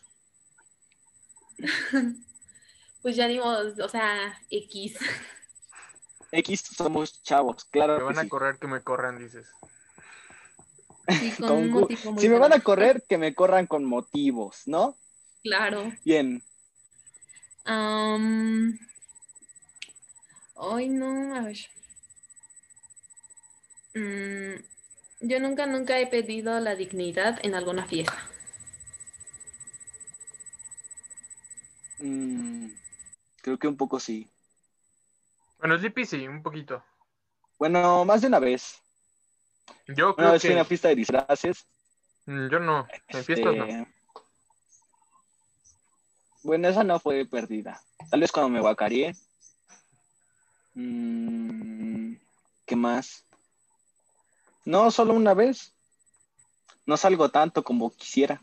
[3.02, 3.84] pues ya ni modo.
[3.84, 4.96] O sea, X.
[6.32, 7.94] X somos chavos, claro.
[7.94, 8.28] Me que van a sí.
[8.28, 9.48] correr, que me corran, dices.
[11.18, 13.66] Sí, con Con un gu- motivo muy Si me van a correr, que me corran
[13.66, 14.96] con motivos, ¿no?
[15.42, 15.92] Claro.
[16.04, 16.42] Bien.
[17.64, 18.78] Am,
[20.56, 21.56] Ay, no, a ver.
[23.94, 24.62] Mm,
[25.20, 28.16] yo nunca, nunca he pedido la dignidad en alguna fiesta.
[31.98, 32.68] Mm,
[33.42, 34.30] creo que un poco sí.
[35.58, 36.84] Bueno, Sleepy sí, un poquito.
[37.58, 38.80] Bueno, más de una vez.
[39.88, 40.56] Yo Una creo vez fui a que...
[40.56, 41.66] una fiesta de disfraces.
[42.26, 43.64] Mm, Yo no, en fiestas no.
[43.64, 43.86] Este,
[46.44, 47.82] Bueno, esa no fue perdida.
[48.10, 49.16] Tal vez cuando me guacareé.
[50.74, 52.14] Mm,
[52.64, 53.24] ¿Qué más?
[54.68, 55.74] No, solo una vez.
[56.84, 58.42] No salgo tanto como quisiera.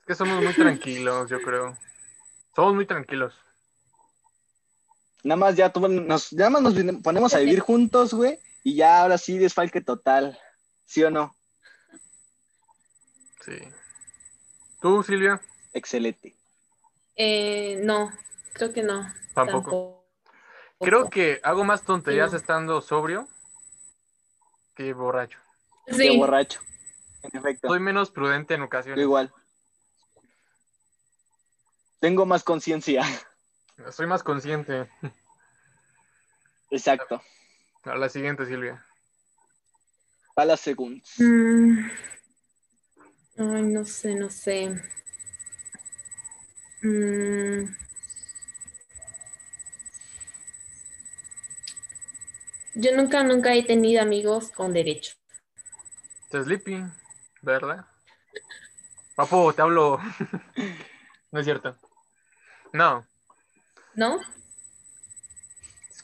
[0.00, 1.76] Es que somos muy tranquilos, yo creo.
[2.56, 3.34] Somos muy tranquilos.
[5.22, 9.18] Nada más ya nos, nada más nos ponemos a vivir juntos, güey, y ya ahora
[9.18, 10.38] sí desfalque total.
[10.86, 11.36] ¿Sí o no?
[13.44, 13.58] Sí.
[14.80, 15.42] ¿Tú, Silvia?
[15.74, 16.38] Excelente.
[17.16, 18.10] Eh, no,
[18.54, 19.12] creo que no.
[19.34, 20.08] Tampoco.
[20.80, 23.28] Creo que hago más tonterías estando sobrio
[24.78, 25.40] que borracho.
[25.88, 25.98] Sí.
[25.98, 26.60] Que borracho.
[27.24, 27.66] En efecto.
[27.66, 29.02] Soy menos prudente en ocasiones.
[29.02, 29.32] igual.
[31.98, 33.02] Tengo más conciencia.
[33.90, 34.88] Soy más consciente.
[36.70, 37.20] Exacto.
[37.82, 38.84] A la siguiente, Silvia.
[40.36, 41.04] A la segunda.
[41.18, 41.90] Mm.
[43.38, 44.80] Ay, no sé, no sé.
[46.82, 47.64] Mm.
[52.80, 55.14] Yo nunca, nunca he tenido amigos con derecho.
[56.30, 56.84] Te sleepy,
[57.42, 57.84] ¿verdad?
[59.16, 59.98] Papo, te hablo.
[61.32, 61.76] no es cierto.
[62.72, 63.04] No.
[63.96, 64.20] ¿No?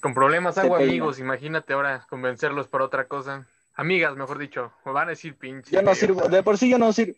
[0.01, 3.47] Con problemas hago amigos, imagínate ahora convencerlos por otra cosa.
[3.77, 5.77] Amigas, mejor dicho, me van a decir pinche.
[5.77, 7.15] Yo no sirvo, de por sí yo no sirvo.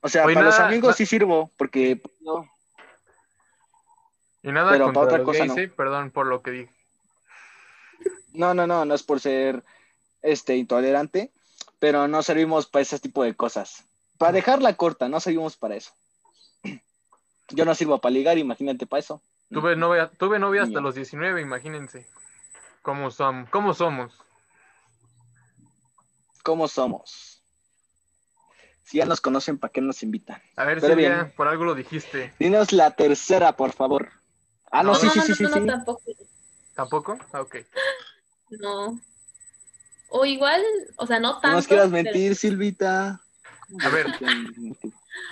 [0.00, 2.48] O sea, para los amigos sí sirvo, porque no.
[4.44, 5.56] Y nada Pero para otra cosa no.
[5.76, 6.73] perdón por lo que dije.
[8.34, 9.64] No, no, no, no es por ser
[10.22, 11.32] este intolerante,
[11.78, 13.84] pero no servimos para ese tipo de cosas.
[14.18, 15.92] Para dejarla corta, no servimos para eso.
[17.50, 19.22] Yo no sirvo para ligar, imagínate para eso.
[19.50, 22.06] Tuve novia, tuve novia hasta los 19, imagínense.
[22.82, 24.12] ¿Cómo, son, ¿Cómo somos?
[26.42, 27.42] ¿Cómo somos?
[28.82, 30.42] Si ya nos conocen, ¿para qué nos invitan?
[30.56, 32.34] A ver, Silvia, por algo lo dijiste.
[32.38, 34.10] Dinos la tercera, por favor.
[34.70, 36.02] Ah, no, sí, sí, sí, sí, no, tampoco.
[36.74, 37.18] ¿Tampoco?
[37.32, 37.56] Ah, ok.
[38.60, 39.00] No.
[40.08, 40.62] O igual,
[40.96, 41.48] o sea, no tanto.
[41.48, 43.20] No nos quieras mentir, Silvita.
[43.80, 44.06] A ver,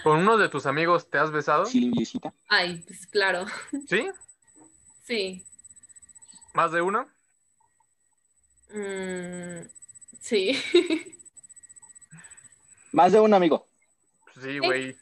[0.03, 1.66] ¿Con uno de tus amigos te has besado?
[1.66, 1.93] Sí,
[2.49, 3.47] Ay, pues claro.
[3.89, 4.11] ¿Sí?
[5.05, 5.45] Sí.
[6.55, 7.09] ¿Más de uno?
[8.70, 9.68] Mm,
[10.20, 10.61] sí.
[12.93, 13.66] Más de un amigo.
[14.41, 14.97] Sí, güey.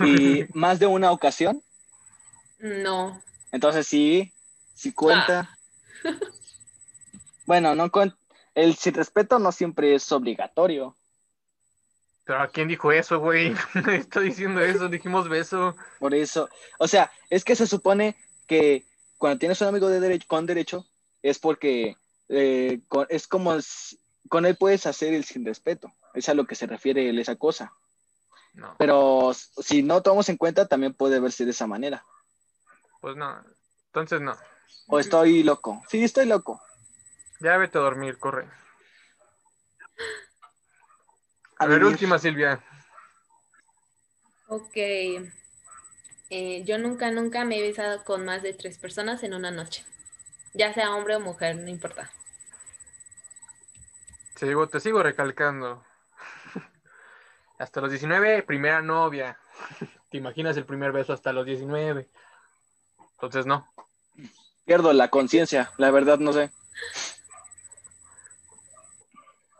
[0.00, 1.62] ¿Y más de una ocasión?
[2.58, 3.22] No.
[3.50, 4.32] Entonces sí,
[4.74, 5.48] sí cuenta.
[6.04, 6.10] Ah.
[7.46, 7.90] Bueno, no
[8.54, 10.96] el sin respeto no siempre es obligatorio.
[12.24, 13.54] Pero ¿a quién dijo eso, güey?
[13.90, 15.74] Está diciendo eso, dijimos beso.
[15.98, 16.48] Por eso.
[16.78, 18.16] O sea, es que se supone
[18.46, 18.86] que
[19.18, 20.86] cuando tienes un amigo de derecho, con derecho,
[21.22, 21.96] es porque
[22.28, 23.56] eh, es como
[24.28, 25.92] con él puedes hacer el sin respeto.
[26.14, 27.72] Es a lo que se refiere él, esa cosa.
[28.54, 28.76] No.
[28.78, 32.04] Pero si no tomamos en cuenta, también puede verse de esa manera.
[33.00, 33.42] Pues no.
[33.86, 34.36] Entonces no.
[34.86, 35.82] O estoy loco.
[35.88, 36.60] Sí, estoy loco.
[37.42, 38.46] Ya vete a dormir, corre.
[41.58, 42.62] A, ver, última, Silvia.
[44.46, 44.76] Ok.
[44.76, 49.84] Eh, yo nunca, nunca me he besado con más de tres personas en una noche.
[50.54, 52.12] Ya sea hombre o mujer, no importa.
[54.38, 55.84] Te sigo, te sigo recalcando.
[57.58, 59.36] hasta los 19, primera novia.
[60.10, 62.06] ¿Te imaginas el primer beso hasta los 19?
[63.14, 63.66] Entonces no.
[64.64, 66.52] Pierdo la conciencia, la verdad no sé.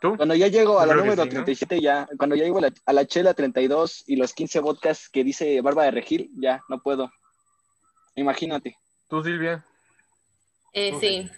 [0.03, 4.03] Cuando ya llego a la número 37, ya, cuando ya llego a la, chela 32
[4.09, 7.11] y los 15 vodkas que dice Barba de Regil, ya, no puedo.
[8.17, 8.77] Imagínate.
[9.09, 9.65] ¿Tú, Silvia?
[10.73, 11.31] Eh, sí.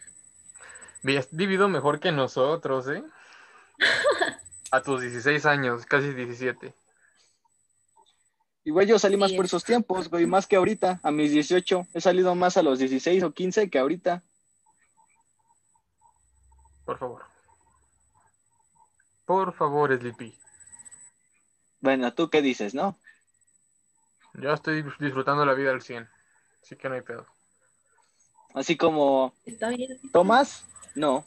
[1.17, 3.05] Has vivido mejor que nosotros, ¿eh?
[4.71, 6.75] a tus 16 años, casi 17.
[8.65, 11.89] Igual yo salí más por esos tiempos, güey, más que ahorita, a mis 18.
[11.93, 14.23] He salido más a los 16 o 15 que ahorita.
[16.87, 17.34] Por favor.
[19.25, 20.39] Por favor, Sleepy.
[21.81, 22.99] Bueno, ¿tú qué dices, no?
[24.35, 26.09] Yo estoy disfrutando la vida al 100,
[26.63, 27.27] así que no hay pedo.
[28.55, 29.35] Así como...
[29.45, 29.99] Está bien.
[30.13, 30.65] ¿Tomas?
[30.95, 31.27] No.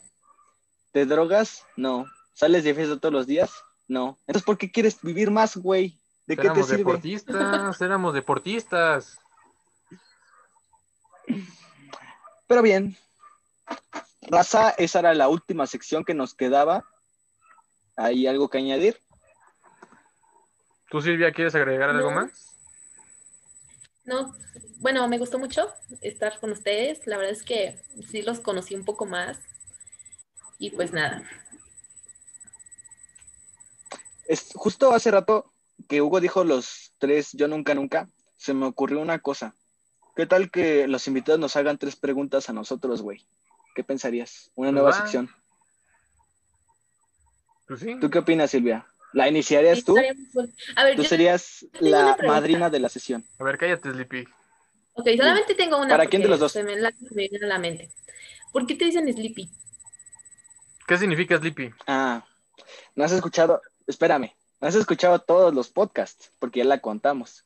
[0.92, 1.64] ¿Te drogas?
[1.76, 2.06] No.
[2.34, 3.52] ¿Sales de fiesta todos los días?
[3.86, 4.18] No.
[4.26, 5.98] Entonces, ¿por qué quieres vivir más, güey?
[6.26, 6.78] ¿De qué te sirve?
[6.78, 9.18] deportistas, éramos deportistas.
[12.46, 12.96] Pero bien.
[14.22, 16.84] Raza, esa era la última sección que nos quedaba
[17.98, 18.96] ¿Hay algo que añadir?
[20.88, 22.56] ¿Tú, Silvia, quieres agregar algo más?
[24.04, 24.32] No,
[24.76, 25.68] bueno, me gustó mucho
[26.00, 27.06] estar con ustedes.
[27.08, 27.76] La verdad es que
[28.08, 29.38] sí los conocí un poco más.
[30.60, 31.28] Y pues nada.
[34.28, 35.52] Es, justo hace rato
[35.88, 39.56] que Hugo dijo los tres, yo nunca, nunca, se me ocurrió una cosa.
[40.14, 43.26] ¿Qué tal que los invitados nos hagan tres preguntas a nosotros, güey?
[43.74, 44.52] ¿Qué pensarías?
[44.54, 45.28] Una nueva sección.
[47.68, 48.86] Pues ¿Tú qué opinas, Silvia?
[49.12, 49.94] ¿La iniciarías tú?
[50.96, 53.24] tú serías la madrina de la sesión.
[53.38, 54.26] A ver, cállate, Sleepy.
[54.94, 55.90] Ok, solamente tengo una.
[55.90, 56.52] ¿Para quién de los dos?
[56.52, 57.90] Se me, la, me viene a la mente.
[58.52, 59.50] ¿Por qué te dicen Sleepy?
[60.86, 61.70] ¿Qué significa Sleepy?
[61.86, 62.24] Ah,
[62.94, 67.44] no has escuchado, espérame, no has escuchado todos los podcasts, porque ya la contamos.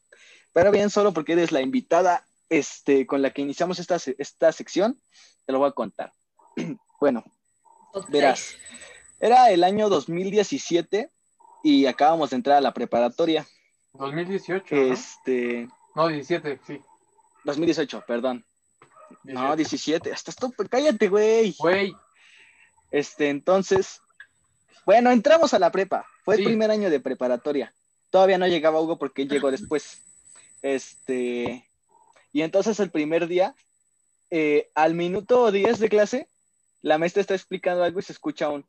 [0.52, 5.00] Pero bien, solo porque eres la invitada este, con la que iniciamos esta, esta sección,
[5.44, 6.12] te lo voy a contar.
[7.00, 7.24] bueno,
[8.08, 8.56] verás,
[9.22, 11.08] era el año 2017
[11.62, 13.46] y acabamos de entrar a la preparatoria.
[13.92, 14.74] 2018.
[14.74, 15.68] Este.
[15.94, 16.80] No, 17, sí.
[17.44, 18.44] 2018, perdón.
[19.22, 20.12] No, 17.
[20.12, 21.54] Hasta esto, cállate, güey.
[21.56, 21.94] Güey.
[22.90, 24.00] Este, entonces,
[24.84, 26.04] bueno, entramos a la prepa.
[26.24, 27.72] Fue el primer año de preparatoria.
[28.10, 30.02] Todavía no llegaba Hugo porque él llegó después.
[30.62, 31.64] Este,
[32.32, 33.54] y entonces el primer día,
[34.30, 36.28] eh, al minuto 10 de clase,
[36.80, 38.66] la maestra está explicando algo y se escucha un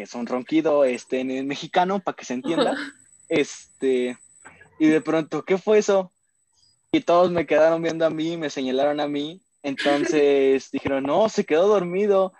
[0.00, 2.74] que es un ronquido este, en el mexicano para que se entienda.
[3.28, 4.18] Este,
[4.80, 6.10] y de pronto, ¿qué fue eso?
[6.90, 9.40] Y todos me quedaron viendo a mí, me señalaron a mí.
[9.62, 12.32] Entonces dijeron, no, se quedó dormido.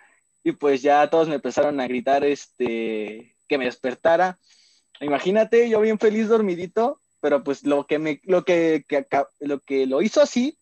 [0.43, 4.37] Y pues ya todos me empezaron a gritar este, que me despertara.
[4.99, 8.83] Imagínate, yo bien feliz dormidito, pero pues lo que, me, lo que,
[9.39, 10.57] lo que lo hizo así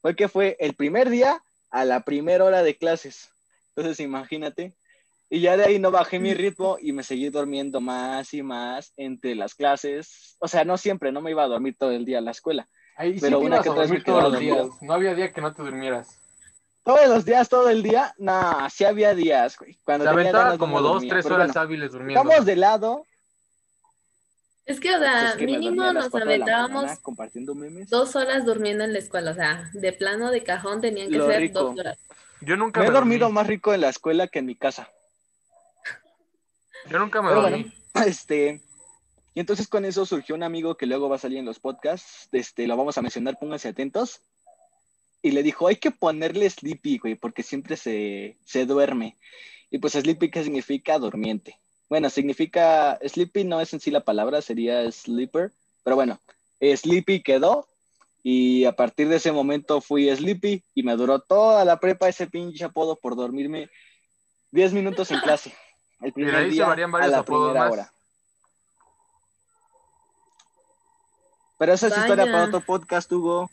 [0.00, 3.30] fue que fue el primer día a la primera hora de clases.
[3.74, 4.76] Entonces imagínate.
[5.34, 8.92] Y ya de ahí no bajé mi ritmo y me seguí durmiendo más y más
[8.98, 10.36] entre las clases.
[10.38, 12.68] O sea, no siempre, no me iba a dormir todo el día a la escuela.
[13.18, 14.66] pero una que otra vez todos los días.
[14.82, 16.18] No había día que no te durmieras.
[16.84, 19.78] Todos los días, todo el día, no, sí había días, güey.
[19.84, 22.20] Cuando Se aventaba como dos, tres horas hábiles durmiendo.
[22.20, 23.06] Estamos de lado,
[24.66, 27.88] es que, o sea, mínimo nos aventábamos compartiendo memes.
[27.88, 29.30] dos horas durmiendo en la escuela.
[29.30, 31.98] O sea, de plano de cajón tenían que ser dos horas.
[32.42, 34.90] Yo nunca me, he dormido más rico en la escuela que en mi casa.
[36.90, 37.72] Yo nunca me
[38.06, 38.60] este,
[39.34, 42.28] y entonces con eso surgió un amigo que luego va a salir en los podcasts.
[42.32, 44.20] Este, lo vamos a mencionar, pónganse atentos.
[45.22, 49.16] Y le dijo, hay que ponerle sleepy, güey, porque siempre se, se duerme.
[49.70, 50.98] Y pues sleepy, ¿qué significa?
[50.98, 51.58] Durmiente.
[51.88, 55.52] Bueno, significa, sleepy no es en sí la palabra, sería sleeper,
[55.84, 56.20] pero bueno,
[56.60, 57.68] sleepy quedó
[58.22, 62.28] y a partir de ese momento fui sleepy y me duró toda la prepa ese
[62.28, 63.68] pinche apodo por dormirme
[64.52, 65.52] 10 minutos en clase.
[66.02, 67.92] El primer día a la primera hora.
[71.58, 73.50] Pero esa es historia para otro podcast, Hugo.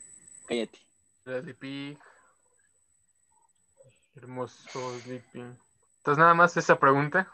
[0.47, 0.80] Cállate.
[1.24, 1.97] Sleepy.
[4.16, 5.41] Hermoso Sleepy.
[5.41, 7.32] Entonces, nada más esa pregunta.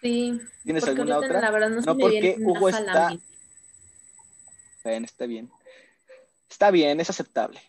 [0.00, 0.40] Sí.
[0.64, 1.40] ¿Tienes alguna otra?
[1.40, 3.10] La verdad no, no porque Hugo está.
[4.84, 5.50] Bien, está bien.
[6.48, 7.60] Está bien, es aceptable.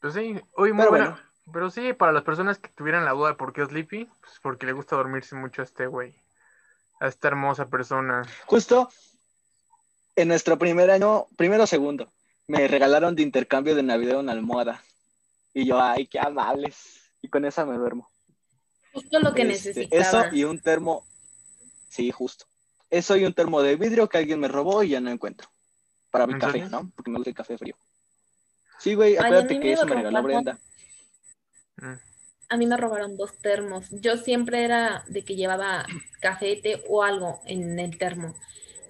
[0.00, 1.29] Pues sí, muy pero bueno.
[1.52, 4.32] Pero sí, para las personas que tuvieran la duda de por qué es Sleepy, pues
[4.42, 6.14] porque le gusta dormirse mucho a este güey.
[7.00, 8.22] A esta hermosa persona.
[8.46, 8.90] Justo
[10.16, 12.12] en nuestro primer año, primero o segundo,
[12.46, 14.82] me regalaron de intercambio de Navidad una almohada.
[15.54, 17.12] Y yo, ay, qué amables.
[17.22, 18.08] Y con esa me duermo.
[18.92, 20.02] Justo lo que este, necesitaba.
[20.26, 21.04] Eso y un termo.
[21.88, 22.46] Sí, justo.
[22.90, 25.48] Eso y un termo de vidrio que alguien me robó y ya no encuentro.
[26.10, 26.90] Para mi café, ¿no?
[26.96, 27.76] Porque me gusta el café frío.
[28.78, 30.58] Sí, güey, acuérdate que eso me regaló Brenda.
[31.80, 31.98] Mm.
[32.48, 33.86] A mí me robaron dos termos.
[33.90, 35.86] Yo siempre era de que llevaba
[36.20, 38.34] café, o algo en el termo.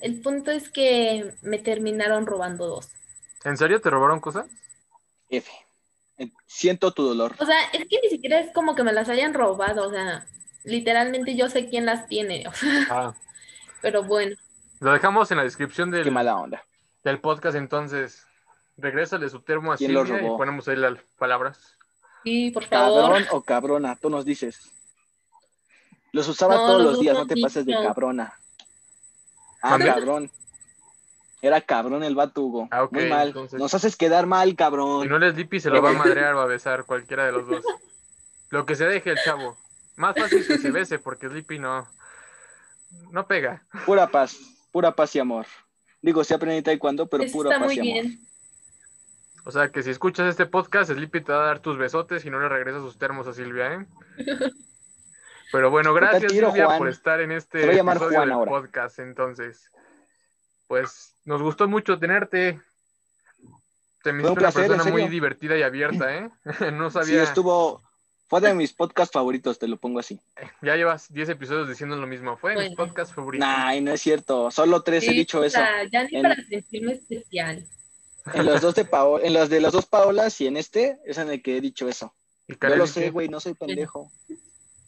[0.01, 2.88] El punto es que me terminaron robando dos.
[3.45, 4.47] ¿En serio te robaron cosas?
[5.28, 5.51] F
[6.47, 7.34] siento tu dolor.
[7.38, 10.26] O sea, es que ni siquiera es como que me las hayan robado, o sea,
[10.64, 12.45] literalmente yo sé quién las tiene.
[12.91, 13.14] ah.
[13.80, 14.36] Pero bueno.
[14.80, 16.64] Lo dejamos en la descripción del, Qué mala onda.
[17.05, 18.26] del podcast, entonces.
[18.76, 21.76] Regrésale su termo así y ponemos ahí las palabras.
[22.25, 23.03] Sí, por favor.
[23.03, 24.73] Cabrón o cabrona, tú nos dices.
[26.12, 28.35] Los usaba todos los días, no te pases de cabrona.
[29.62, 30.31] Ah, cabrón.
[31.43, 32.68] Era cabrón el vato, Hugo.
[32.71, 33.35] Ah, Muy mal.
[33.53, 35.05] Nos haces quedar mal, cabrón.
[35.05, 37.47] Si no les Lippy, se lo va a madrear o a besar, cualquiera de los
[37.47, 37.64] dos.
[38.51, 39.57] Lo que se deje el chavo.
[39.97, 41.87] Más fácil que se bese, porque Sleepy no.
[43.12, 43.62] No pega.
[43.87, 44.37] Pura paz,
[44.73, 45.47] pura paz y amor.
[46.03, 48.12] Digo, sí aprendí taekwondo, pero pura paz y amor.
[49.45, 52.30] O sea que si escuchas este podcast, Sleepy te va a dar tus besotes y
[52.30, 53.86] no le regresas sus termos a Silvia, ¿eh?
[55.53, 59.70] Pero bueno, gracias Silvia por estar en este episodio del podcast, entonces.
[60.68, 62.61] Pues nos gustó mucho tenerte.
[64.03, 66.30] Te me una persona muy divertida y abierta, ¿eh?
[66.72, 67.24] no sabía.
[67.24, 67.82] Sí, estuvo.
[68.28, 70.20] Fue de mis podcasts favoritos, te lo pongo así.
[70.62, 72.36] Ya llevas 10 episodios diciendo lo mismo.
[72.36, 73.45] Fue de mis podcasts favoritos.
[73.45, 74.53] Nah, no es cierto.
[74.53, 75.59] Solo tres he dicho eso.
[75.91, 77.66] Ya ni para sentirme especial.
[78.35, 81.18] En los dos de Paola, en los de las dos Paolas y en este es
[81.18, 82.14] en el que he dicho eso.
[82.49, 84.11] Yo lo sé, güey, no soy pendejo.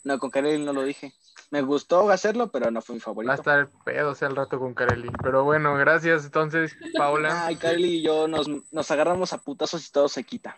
[0.05, 1.13] No, con Kareli no lo dije.
[1.51, 3.29] Me gustó hacerlo, pero no fue mi favorito.
[3.29, 5.09] Va a estar pedo sea el rato con Kareli.
[5.23, 7.47] Pero bueno, gracias entonces, Paula.
[7.47, 10.57] Ay, Kareli y yo nos, nos agarramos a putazos y todo se quita.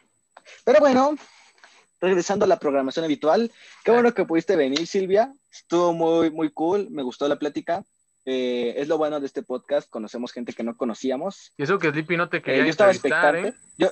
[0.65, 1.15] Pero bueno,
[2.01, 3.51] regresando a la programación habitual,
[3.85, 5.35] qué bueno que pudiste venir, Silvia.
[5.51, 7.85] Estuvo muy, muy cool, me gustó la plática.
[8.27, 11.53] Eh, es lo bueno de este podcast, conocemos gente que no conocíamos.
[11.59, 13.49] Y eso que Sleepy no te quería Eh, yo estaba expectante.
[13.49, 13.55] ¿eh?
[13.77, 13.89] Yo,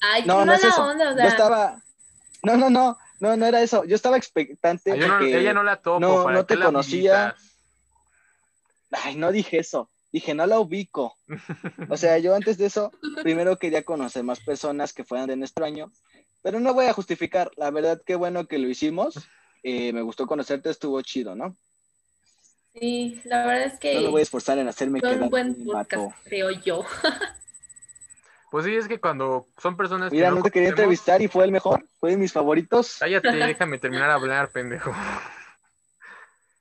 [0.00, 0.84] Ay, qué no, no mala es eso.
[0.84, 1.82] onda, o yo estaba.
[2.42, 3.84] No, no, no, no, no era eso.
[3.84, 4.92] Yo estaba expectante.
[4.92, 7.34] Ah, yo no- porque- ella no la topo, no- ¿para no te conocía.
[8.90, 9.90] Ay, no dije eso.
[10.12, 11.16] Dije, no la ubico.
[11.88, 12.92] O sea, yo antes de eso,
[13.22, 15.90] primero quería conocer más personas que fueran de nuestro año,
[16.42, 17.50] pero no voy a justificar.
[17.56, 19.18] La verdad, qué bueno que lo hicimos.
[19.64, 21.56] Eh, me gustó conocerte, estuvo chido, ¿no?
[22.74, 25.30] Sí, la verdad es que No me voy a esforzar en hacerme fue quedar un
[25.30, 26.84] buen podcast, creo yo.
[28.50, 31.26] Pues sí, es que cuando son personas Mira, que no te quería conocemos- entrevistar y
[31.26, 32.98] fue el mejor, fue de mis favoritos.
[33.00, 34.94] Cállate, déjame terminar de hablar, pendejo.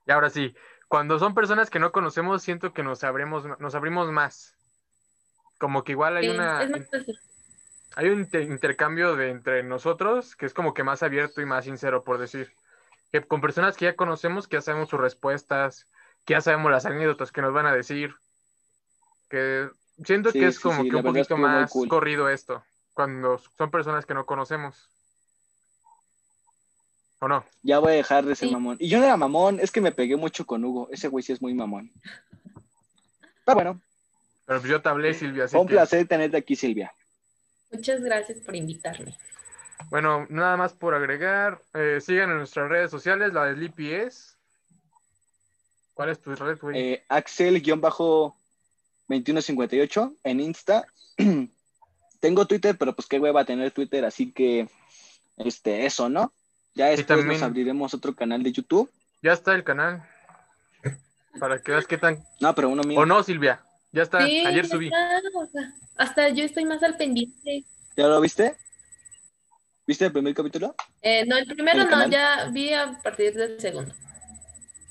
[0.07, 0.55] Y ahora sí,
[0.87, 4.55] cuando son personas que no conocemos, siento que nos abrimos, nos abrimos más.
[5.59, 6.67] Como que igual hay Sí, una,
[7.95, 11.65] hay un inter- intercambio de entre nosotros que es como que más abierto y más
[11.65, 12.51] sincero, por decir.
[13.11, 15.87] Que con personas que ya conocemos, que ya sabemos sus respuestas,
[16.25, 18.15] que ya sabemos las anécdotas que nos van a decir.
[19.29, 19.69] Que
[20.03, 21.87] siento Sí, que es sí, como sí, que un poquito más cool.
[21.87, 22.63] corrido esto,
[22.93, 24.89] cuando son personas que no conocemos.
[27.19, 27.45] ¿O no?
[27.61, 28.53] Ya voy a dejar de ser Sí.
[28.53, 28.75] mamón.
[28.79, 30.89] Y yo no era mamón, es que me pegué mucho con Hugo.
[30.91, 31.91] Ese güey sí es muy mamón.
[33.45, 33.81] Pero bueno,
[34.45, 36.93] Pero pues yo te hablé, Silvia, así fue un que- placer tenerte aquí, Silvia.
[37.71, 39.17] Muchas gracias por invitarme.
[39.89, 44.32] Bueno, nada más por agregar, eh, sigan en nuestras redes sociales, la de Sleepy es.
[45.93, 46.79] ¿Cuál es tu red, güey?
[46.79, 47.05] Eh,
[49.09, 50.85] Axel-2158 en Insta.
[52.19, 54.67] Tengo Twitter, pero pues qué hueva tener Twitter, así que
[55.37, 56.31] este, eso, ¿no?
[56.73, 58.89] Ya después también- nos abriremos otro canal de YouTube.
[59.21, 60.07] Ya está el canal.
[61.39, 62.23] Para que veas qué tan.
[62.39, 62.99] No, pero uno mío.
[62.99, 63.63] O no, Silvia.
[63.91, 64.25] Ya está.
[64.25, 64.85] Sí, Ayer ya subí.
[64.87, 67.63] está, o sea, hasta yo estoy más al pendiente.
[67.95, 68.55] ¿Ya lo viste?
[69.85, 70.75] ¿Viste el primer capítulo?
[71.01, 72.09] Eh, no, el primero ¿El no, canal?
[72.09, 73.93] ya vi a partir del segundo.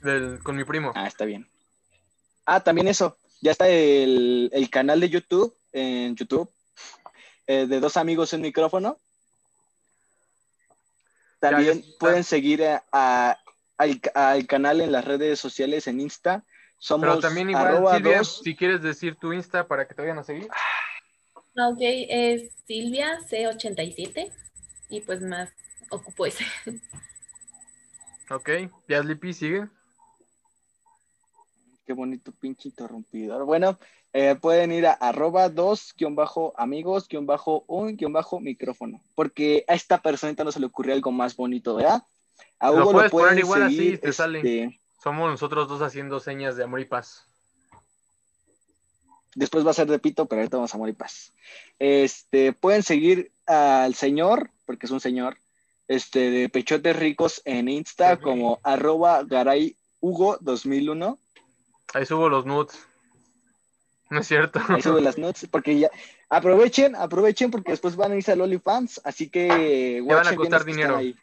[0.02, 0.92] Del- con mi primo.
[0.94, 1.48] Ah, está bien.
[2.44, 3.16] Ah, también eso.
[3.40, 6.50] Ya está el, el canal de YouTube, en YouTube,
[7.46, 8.98] eh, de dos amigos en micrófono.
[11.40, 13.38] También ya pueden seguir a- a-
[13.78, 16.44] al, al canal en las redes sociales en Insta.
[16.78, 20.18] Somos Pero también igual, Silvia, dos- si quieres decir tu Insta para que te vayan
[20.18, 20.48] a seguir.
[20.50, 24.32] Ah, Ok, es Silvia C87
[24.88, 25.50] y pues más
[25.90, 26.46] ocupo ese.
[28.30, 28.48] Ok.
[28.88, 29.68] Ya Sleepy sigue.
[31.86, 33.44] Qué bonito pinche interrumpidor.
[33.44, 33.78] Bueno,
[34.12, 39.02] eh, pueden ir a arroba dos guion bajo amigos guion bajo un guion bajo micrófono.
[39.14, 42.02] Porque a esta personita no se le ocurrió algo más bonito, ¿verdad?
[42.58, 44.38] A Lo Hugo puedes poner pueden igual así, seguir, te sale.
[44.38, 47.26] este, Somos nosotros dos haciendo señas de amor y paz.
[49.34, 51.32] Después va a ser de pito, pero ahorita vamos a morir paz.
[51.78, 55.38] Este, pueden seguir al señor, porque es un señor,
[55.88, 58.22] este, de Pechotes Ricos en Insta Sí.
[58.22, 61.18] como arroba garay Hugo 2001.
[61.94, 62.86] Ahí subo los nudes.
[64.10, 64.60] No es cierto.
[64.68, 65.90] Ahí sube las notes, porque ya
[66.28, 70.98] aprovechen, aprovechen porque después van a irse al OnlyFans, así que van a costar dinero.
[70.98, 71.16] están ahí.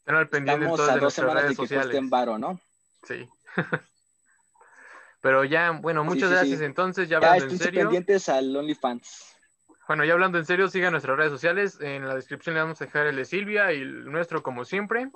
[0.00, 2.10] Estén al pendiente Estamos entonces a de dos semanas redes de que sociales.
[2.10, 2.60] varo, ¿no?
[3.06, 3.28] Sí.
[5.20, 6.64] Pero ya, bueno, Sí, muchas sí, gracias sí.
[6.64, 7.80] entonces, ya Ya hablando en serio.
[7.82, 9.24] pendientes al OnlyFans.
[9.86, 11.78] Bueno, ya hablando en serio, sigan nuestras redes sociales.
[11.80, 15.10] En la descripción le vamos a dejar el de Silvia y el nuestro como siempre.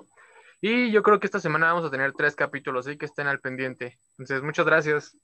[0.64, 3.40] Y yo creo que esta semana vamos a tener tres capítulos, así que estén al
[3.40, 3.98] pendiente.
[4.12, 5.16] Entonces, muchas gracias.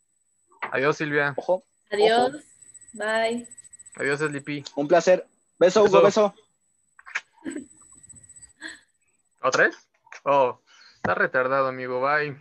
[0.72, 1.32] Adiós, Silvia.
[1.36, 1.62] Ojo,
[1.92, 2.32] Adiós.
[2.92, 3.48] Bye.
[3.94, 4.64] Adiós, Sleepy.
[4.74, 5.26] un placer.
[5.58, 6.34] Beso, Hugo, Beso.
[7.44, 7.64] beso.
[9.40, 9.76] ¿Otra vez?
[10.24, 10.60] Oh,
[10.96, 12.00] está retardado, amigo.
[12.00, 12.36] Bye.